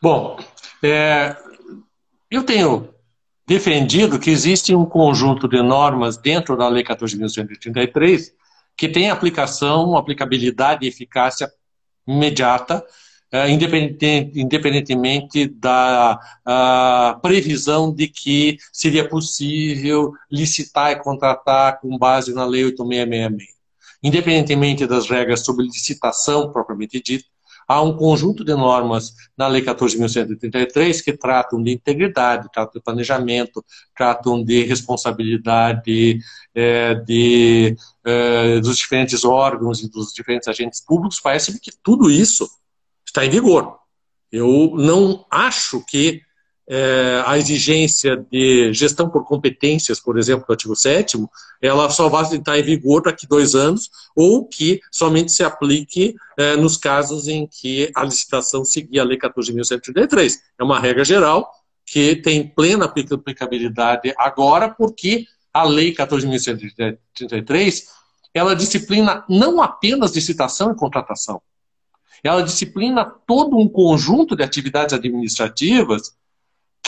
[0.00, 0.38] Bom,
[0.82, 1.36] é,
[2.30, 2.94] eu tenho
[3.48, 8.30] defendido que existe um conjunto de normas dentro da Lei 14.133
[8.76, 11.50] que tem aplicação, aplicabilidade e eficácia
[12.06, 12.84] imediata
[13.32, 16.18] é, independentemente da
[17.22, 23.56] previsão de que seria possível licitar e contratar com base na Lei 8666.
[24.02, 27.26] Independentemente das regras sobre licitação propriamente dita,
[27.68, 33.62] há um conjunto de normas na Lei 14.133 que tratam de integridade, tratam de planejamento,
[33.94, 36.18] tratam de responsabilidade
[36.54, 41.20] é, de, é, dos diferentes órgãos e dos diferentes agentes públicos.
[41.20, 42.48] Parece-me que tudo isso
[43.06, 43.76] está em vigor.
[44.32, 46.22] Eu não acho que
[46.70, 51.16] é, a exigência de gestão por competências, por exemplo, do artigo 7
[51.62, 56.56] ela só vai estar em vigor daqui dois anos, ou que somente se aplique é,
[56.56, 60.34] nos casos em que a licitação seguir a Lei 14.133.
[60.58, 61.50] É uma regra geral
[61.86, 67.84] que tem plena aplicabilidade agora, porque a Lei 14.133
[68.34, 71.40] ela disciplina não apenas licitação e contratação,
[72.22, 76.12] ela disciplina todo um conjunto de atividades administrativas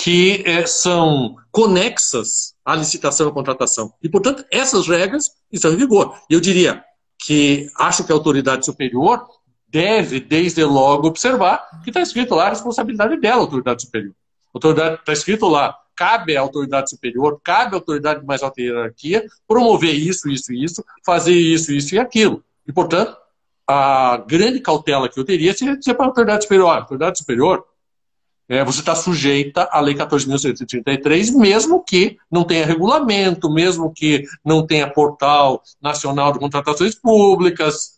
[0.03, 3.93] que é, são conexas à licitação e contratação.
[4.03, 6.19] E, portanto, essas regras estão em vigor.
[6.31, 6.83] Eu diria
[7.19, 9.27] que acho que a autoridade superior
[9.69, 14.15] deve, desde logo, observar que está escrito lá a responsabilidade dela, a autoridade superior.
[14.55, 19.95] Está escrito lá, cabe à autoridade superior, cabe à autoridade de mais alta hierarquia promover
[19.95, 22.43] isso, isso e isso, fazer isso, isso e aquilo.
[22.67, 23.15] E, portanto,
[23.69, 27.67] a grande cautela que eu teria seria dizer para a autoridade superior, a autoridade superior,
[28.51, 34.67] é, você está sujeita à Lei 14.133, mesmo que não tenha regulamento, mesmo que não
[34.67, 37.95] tenha portal nacional de contratações públicas.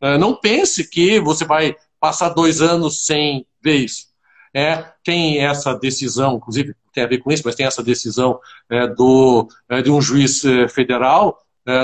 [0.00, 4.06] É, não pense que você vai passar dois anos sem ver isso.
[4.54, 8.38] é, tem essa decisão, inclusive tem a ver com isso, mas tem essa decisão
[8.70, 10.40] é, do, é, de um juiz
[10.72, 11.36] federal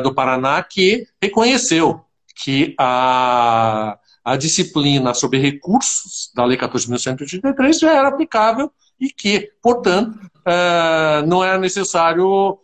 [0.04, 2.04] do Paraná que reconheceu
[2.36, 8.70] que a, a disciplina sobre recursos da Lei 14.183 já era aplicável
[9.00, 12.58] e que, portanto, é, não era necessário,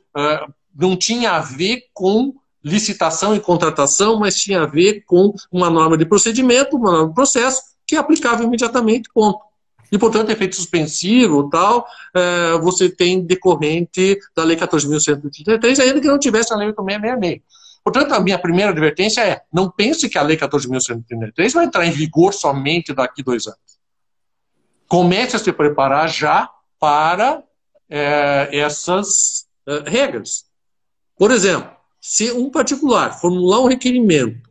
[0.74, 2.34] não tinha a ver com
[2.64, 7.14] licitação e contratação, mas tinha a ver com uma norma de procedimento, uma norma de
[7.14, 9.40] processo, que é aplicável imediatamente, ponto.
[9.90, 16.18] E, portanto, efeito suspensivo tal, é, você tem decorrente da Lei 14.133, ainda que não
[16.18, 17.42] tivesse a Lei 8666.
[17.90, 21.90] Portanto, a minha primeira advertência é: não pense que a Lei 14.133 vai entrar em
[21.90, 23.78] vigor somente daqui dois anos.
[24.86, 27.42] Comece a se preparar já para
[27.88, 30.44] é, essas é, regras.
[31.16, 34.50] Por exemplo, se um particular formular um requerimento,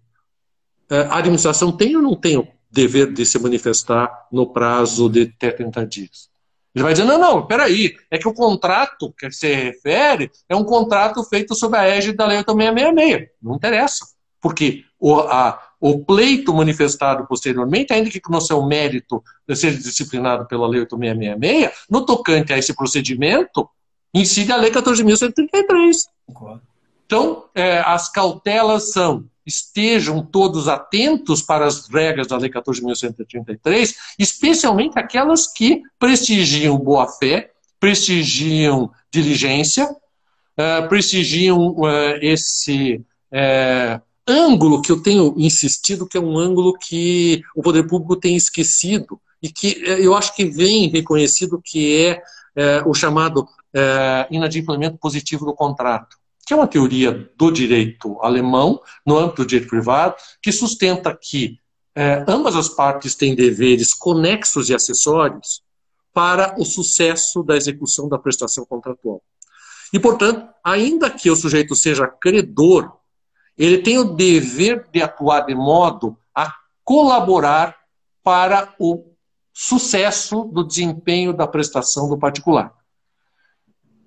[0.89, 5.31] é, a administração tem ou não tem o dever de se manifestar no prazo de
[5.37, 6.29] até 30 dias?
[6.77, 10.63] Ele vai dizer, não, não, peraí, é que o contrato que você refere é um
[10.63, 13.29] contrato feito sob a égide da Lei 8666.
[13.41, 14.05] Não interessa,
[14.39, 19.23] porque o, a, o pleito manifestado posteriormente, ainda que no seu mérito
[19.55, 23.67] seja disciplinado pela Lei 8666, no tocante a esse procedimento,
[24.13, 26.03] incide a Lei 14.133.
[26.27, 26.61] Concordo.
[27.07, 34.99] Então, é, as cautelas são estejam todos atentos para as regras da Lei 14.133, especialmente
[34.99, 45.33] aquelas que prestigiam boa-fé, prestigiam diligência, uh, prestigiam uh, esse uh, âgulo que eu tenho
[45.37, 50.35] insistido, que é um ângulo que o poder público tem esquecido e que eu acho
[50.35, 52.21] que vem reconhecido que é
[52.87, 53.47] o chamado
[54.31, 56.17] inadimplemento positivo do contrato
[56.47, 61.59] que é uma teoria do direito alemão, no âmbito do direito privado, que sustenta que
[61.93, 65.61] é, ambas as partes têm deveres conexos e acessórios
[66.13, 69.21] para o sucesso da execução da prestação contratual.
[69.91, 72.97] E, portanto, ainda que o sujeito seja credor,
[73.57, 77.75] ele tem o dever de atuar de modo a colaborar
[78.23, 79.03] para o
[79.51, 82.73] sucesso do desempenho da prestação do particular.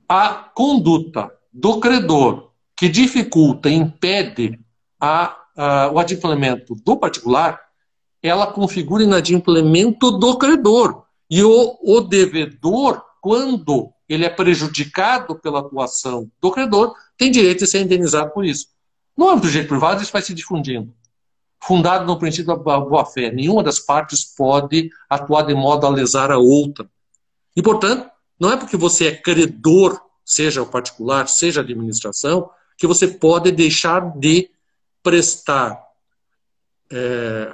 [0.08, 4.58] A conduta do credor que dificulta impede
[4.98, 7.60] a, a, o adimplemento do particular,
[8.22, 11.04] ela configura inadimplemento do credor.
[11.28, 17.66] E o, o devedor, quando ele é prejudicado pela atuação do credor, tem direito de
[17.66, 18.68] ser indenizado por isso.
[19.16, 20.94] No âmbito do direito privado, isso vai se difundindo.
[21.62, 26.38] Fundado no princípio da boa-fé, nenhuma das partes pode atuar de modo a lesar a
[26.38, 26.90] outra.
[27.54, 30.00] E, portanto, não é porque você é credor
[30.30, 34.48] seja o particular, seja a administração, que você pode deixar de
[35.02, 35.82] prestar
[36.88, 37.52] é,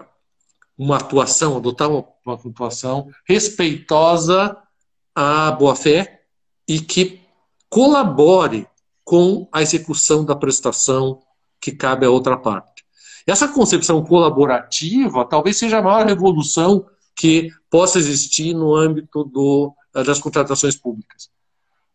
[0.77, 4.55] uma atuação, adotar uma, uma atuação respeitosa
[5.15, 6.25] à boa-fé
[6.69, 7.23] e que
[7.71, 8.67] colabore
[9.03, 11.23] com a execução da prestação
[11.59, 12.85] que cabe à outra parte.
[13.27, 20.21] Essa concepção colaborativa talvez seja a maior revolução que possa existir no âmbito do, das
[20.21, 21.31] contratações públicas.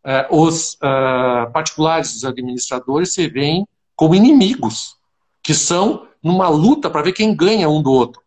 [0.04, 4.96] É, os uh, particulares, os administradores, se veem como inimigos,
[5.42, 8.20] que são numa luta para ver quem ganha um do outro.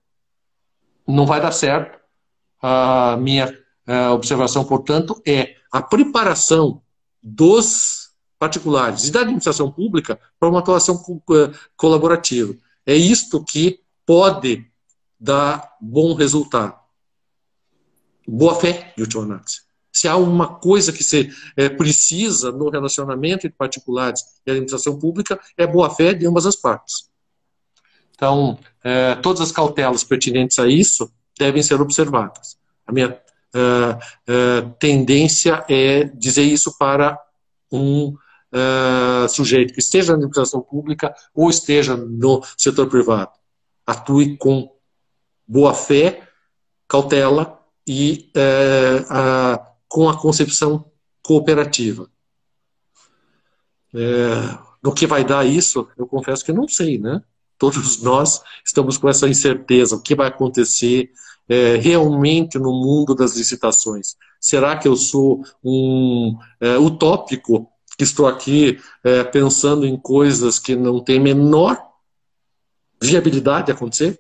[1.06, 2.00] Não vai dar certo.
[2.62, 3.48] A minha
[3.88, 6.82] uh, observação, portanto, é a preparação
[7.22, 11.02] dos particulares e da administração pública para uma atuação
[11.76, 12.56] colaborativa.
[12.86, 14.66] É isto que pode
[15.20, 16.80] dar bom resultado.
[18.28, 19.65] Boa fé, de última análise
[19.96, 25.40] se há uma coisa que se é, precisa no relacionamento entre particulares e administração pública,
[25.56, 27.10] é boa-fé de ambas as partes.
[28.14, 32.58] Então, é, todas as cautelas pertinentes a isso devem ser observadas.
[32.86, 33.18] A minha
[34.28, 37.18] é, tendência é dizer isso para
[37.72, 38.14] um
[39.30, 43.32] sujeito que esteja na administração pública ou esteja no setor privado.
[43.86, 44.72] Atue com
[45.46, 46.22] boa fé,
[46.88, 48.32] cautela e
[49.10, 50.92] a, com a concepção
[51.24, 52.12] cooperativa.
[53.94, 57.24] É, no que vai dar isso, eu confesso que não sei, né?
[57.58, 59.96] Todos nós estamos com essa incerteza.
[59.96, 61.14] O que vai acontecer
[61.48, 64.18] é, realmente no mundo das licitações?
[64.38, 70.76] Será que eu sou um é, utópico que estou aqui é, pensando em coisas que
[70.76, 71.82] não têm menor
[73.02, 74.20] viabilidade de acontecer?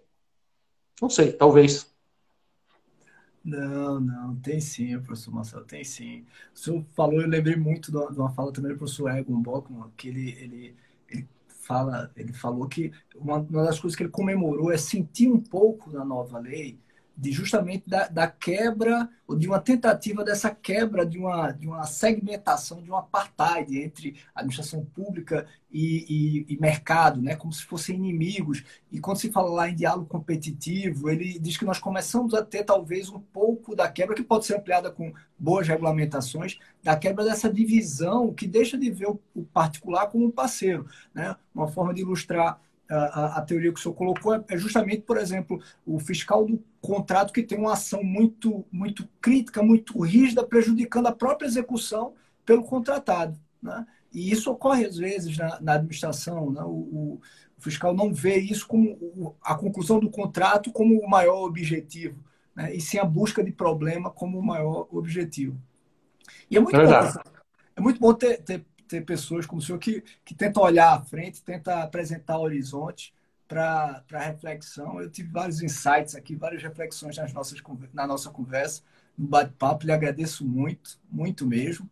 [1.01, 1.93] Não sei, talvez.
[3.45, 6.25] Não, não, tem sim, professor Marcelo, tem sim.
[6.53, 10.07] O senhor falou, eu lembrei muito de uma fala também do professor Egon Bockman, que
[10.07, 10.75] ele, ele,
[11.07, 15.39] ele, fala, ele falou que uma, uma das coisas que ele comemorou é sentir um
[15.39, 16.79] pouco na nova lei
[17.17, 21.85] de justamente da, da, quebra, ou de uma tentativa dessa quebra de uma, de uma
[21.85, 27.35] segmentação, de um apartheid entre administração pública e, e, e, mercado, né?
[27.35, 28.63] como se fossem inimigos.
[28.91, 32.63] E quando se fala lá em diálogo competitivo, ele diz que nós começamos a ter
[32.63, 37.51] talvez um pouco da quebra, que pode ser ampliada com boas regulamentações, da quebra dessa
[37.51, 40.85] divisão que deixa de ver o, o particular como um parceiro.
[41.13, 41.35] Né?
[41.53, 42.59] Uma forma de ilustrar
[42.89, 46.63] a, a, teoria que o senhor colocou é, é justamente, por exemplo, o fiscal do
[46.81, 52.13] contrato que tem uma ação muito, muito crítica, muito rígida, prejudicando a própria execução
[52.45, 53.39] pelo contratado.
[53.61, 53.85] Né?
[54.13, 56.51] E isso ocorre às vezes na, na administração.
[56.51, 56.61] Né?
[56.61, 57.21] O, o,
[57.57, 62.23] o, fiscal não vê isso como a conclusão do contrato como o maior objetivo,
[62.55, 62.75] né?
[62.75, 65.59] e sim a busca de problema como o maior objetivo.
[66.49, 67.19] E é muito é bom,
[67.75, 71.01] é muito bom ter, ter ter pessoas como o senhor que, que tentam olhar à
[71.01, 73.13] frente, tentam apresentar horizonte
[73.47, 74.99] para reflexão.
[75.01, 77.61] Eu tive vários insights aqui, várias reflexões nas nossas,
[77.93, 78.81] na nossa conversa,
[79.17, 79.85] no bate-papo.
[79.85, 81.89] Lhe agradeço muito, muito mesmo.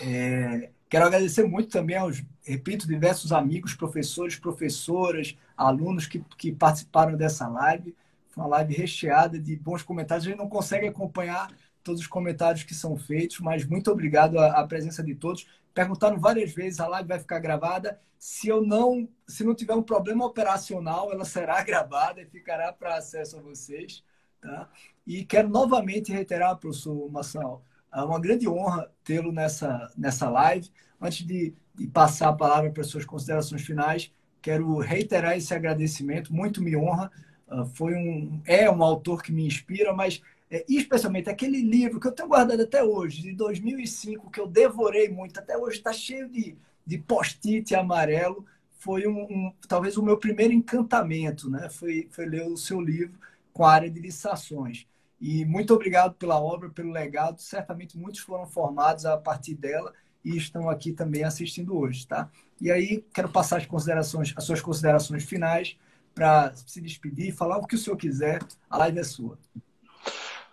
[0.00, 7.16] É, quero agradecer muito também aos, repito, diversos amigos, professores, professoras, alunos que, que participaram
[7.16, 7.94] dessa live.
[8.28, 10.26] Foi uma live recheada de bons comentários.
[10.26, 11.50] A gente não consegue acompanhar
[11.82, 16.18] todos os comentários que são feitos, mas muito obrigado à, à presença de todos perguntaram
[16.18, 18.00] várias vezes, a live vai ficar gravada.
[18.18, 22.96] Se eu não, se não tiver um problema operacional, ela será gravada e ficará para
[22.96, 24.04] acesso a vocês,
[24.40, 24.68] tá?
[25.06, 30.70] E quero novamente reiterar, professor Massal, é uma grande honra tê-lo nessa, nessa live.
[31.00, 34.12] Antes de, de passar a palavra para as suas considerações finais,
[34.42, 37.10] quero reiterar esse agradecimento, muito me honra.
[37.48, 42.08] Uh, foi um, é um autor que me inspira, mas é, especialmente aquele livro que
[42.08, 46.28] eu tenho guardado até hoje, de 2005, que eu devorei muito, até hoje está cheio
[46.28, 48.44] de, de post-it amarelo,
[48.80, 51.68] foi um, um, talvez o meu primeiro encantamento, né?
[51.68, 53.18] Foi, foi ler o seu livro
[53.52, 54.86] com a área de licitações.
[55.20, 57.38] E muito obrigado pela obra, pelo legado.
[57.40, 59.92] Certamente muitos foram formados a partir dela
[60.24, 62.30] e estão aqui também assistindo hoje, tá?
[62.58, 65.76] E aí quero passar as considerações, as suas considerações finais
[66.14, 68.40] para se despedir, falar o que o senhor quiser.
[68.68, 69.38] A live é sua.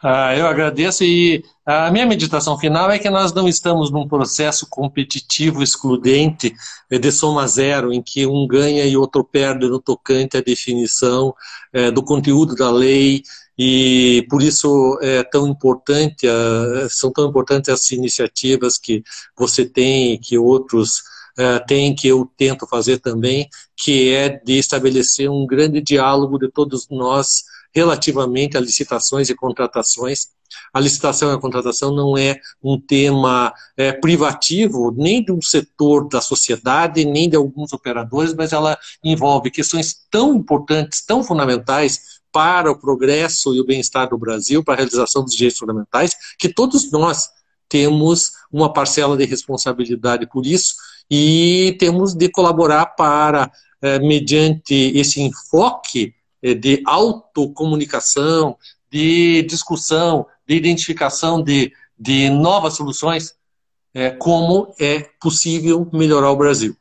[0.01, 4.67] Ah, eu agradeço e a minha meditação final é que nós não estamos num processo
[4.69, 6.53] competitivo excludente
[6.91, 11.33] eh, de soma zero, em que um ganha e outro perde no tocante à definição
[11.73, 13.23] é, do conteúdo da lei.
[13.57, 16.27] E por isso é tão importante,
[16.91, 19.03] são tão importantes as iniciativas que
[19.35, 21.01] você tem, que outros
[21.67, 26.87] têm, que eu tento fazer também, que é de estabelecer um grande diálogo de todos
[26.91, 27.45] nós
[27.77, 30.29] relativamente a licitações e contratações.
[30.73, 36.07] A licitação e a contratação não é um tema é, privativo nem de um setor
[36.07, 42.71] da sociedade, nem de alguns operadores, mas ela envolve questões tão importantes, tão fundamentais para
[42.71, 46.91] o progresso e o bem-estar do Brasil, para a realização dos direitos fundamentais, que todos
[46.91, 47.29] nós
[47.69, 50.73] temos uma parcela de responsabilidade por isso
[51.11, 53.51] e temos de colaborar para,
[53.81, 56.16] é, mediante esse enfoque
[56.55, 58.57] de autocomunicação,
[58.91, 63.35] de discussão, de identificação de, de novas soluções,
[63.93, 66.75] é, como é possível melhorar o Brasil.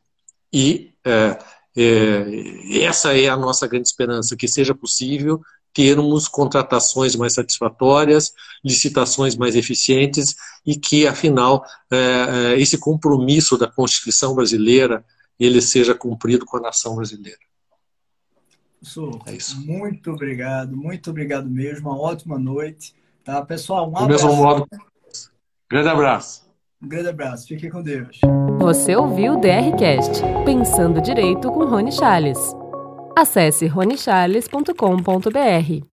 [0.51, 1.39] E é,
[1.75, 5.41] é, essa é a nossa grande esperança, que seja possível
[5.73, 11.63] termos contratações mais satisfatórias, licitações mais eficientes e que, afinal,
[12.57, 15.05] esse compromisso da Constituição brasileira
[15.39, 17.37] ele seja cumprido com a nação brasileira.
[18.79, 19.59] Professor, é isso.
[19.65, 21.89] muito obrigado, muito obrigado mesmo.
[21.89, 22.93] Uma ótima noite.
[23.23, 23.89] Tá, pessoal?
[23.89, 24.27] Um Do abraço.
[24.27, 24.67] mesmo modo.
[25.69, 26.47] Grande abraço.
[26.81, 27.47] Um grande abraço.
[27.47, 28.19] Fique com Deus.
[28.59, 32.37] Você ouviu o DRCast, Pensando Direito com Rony Charles.
[33.17, 35.96] Acesse ronichales.com.br.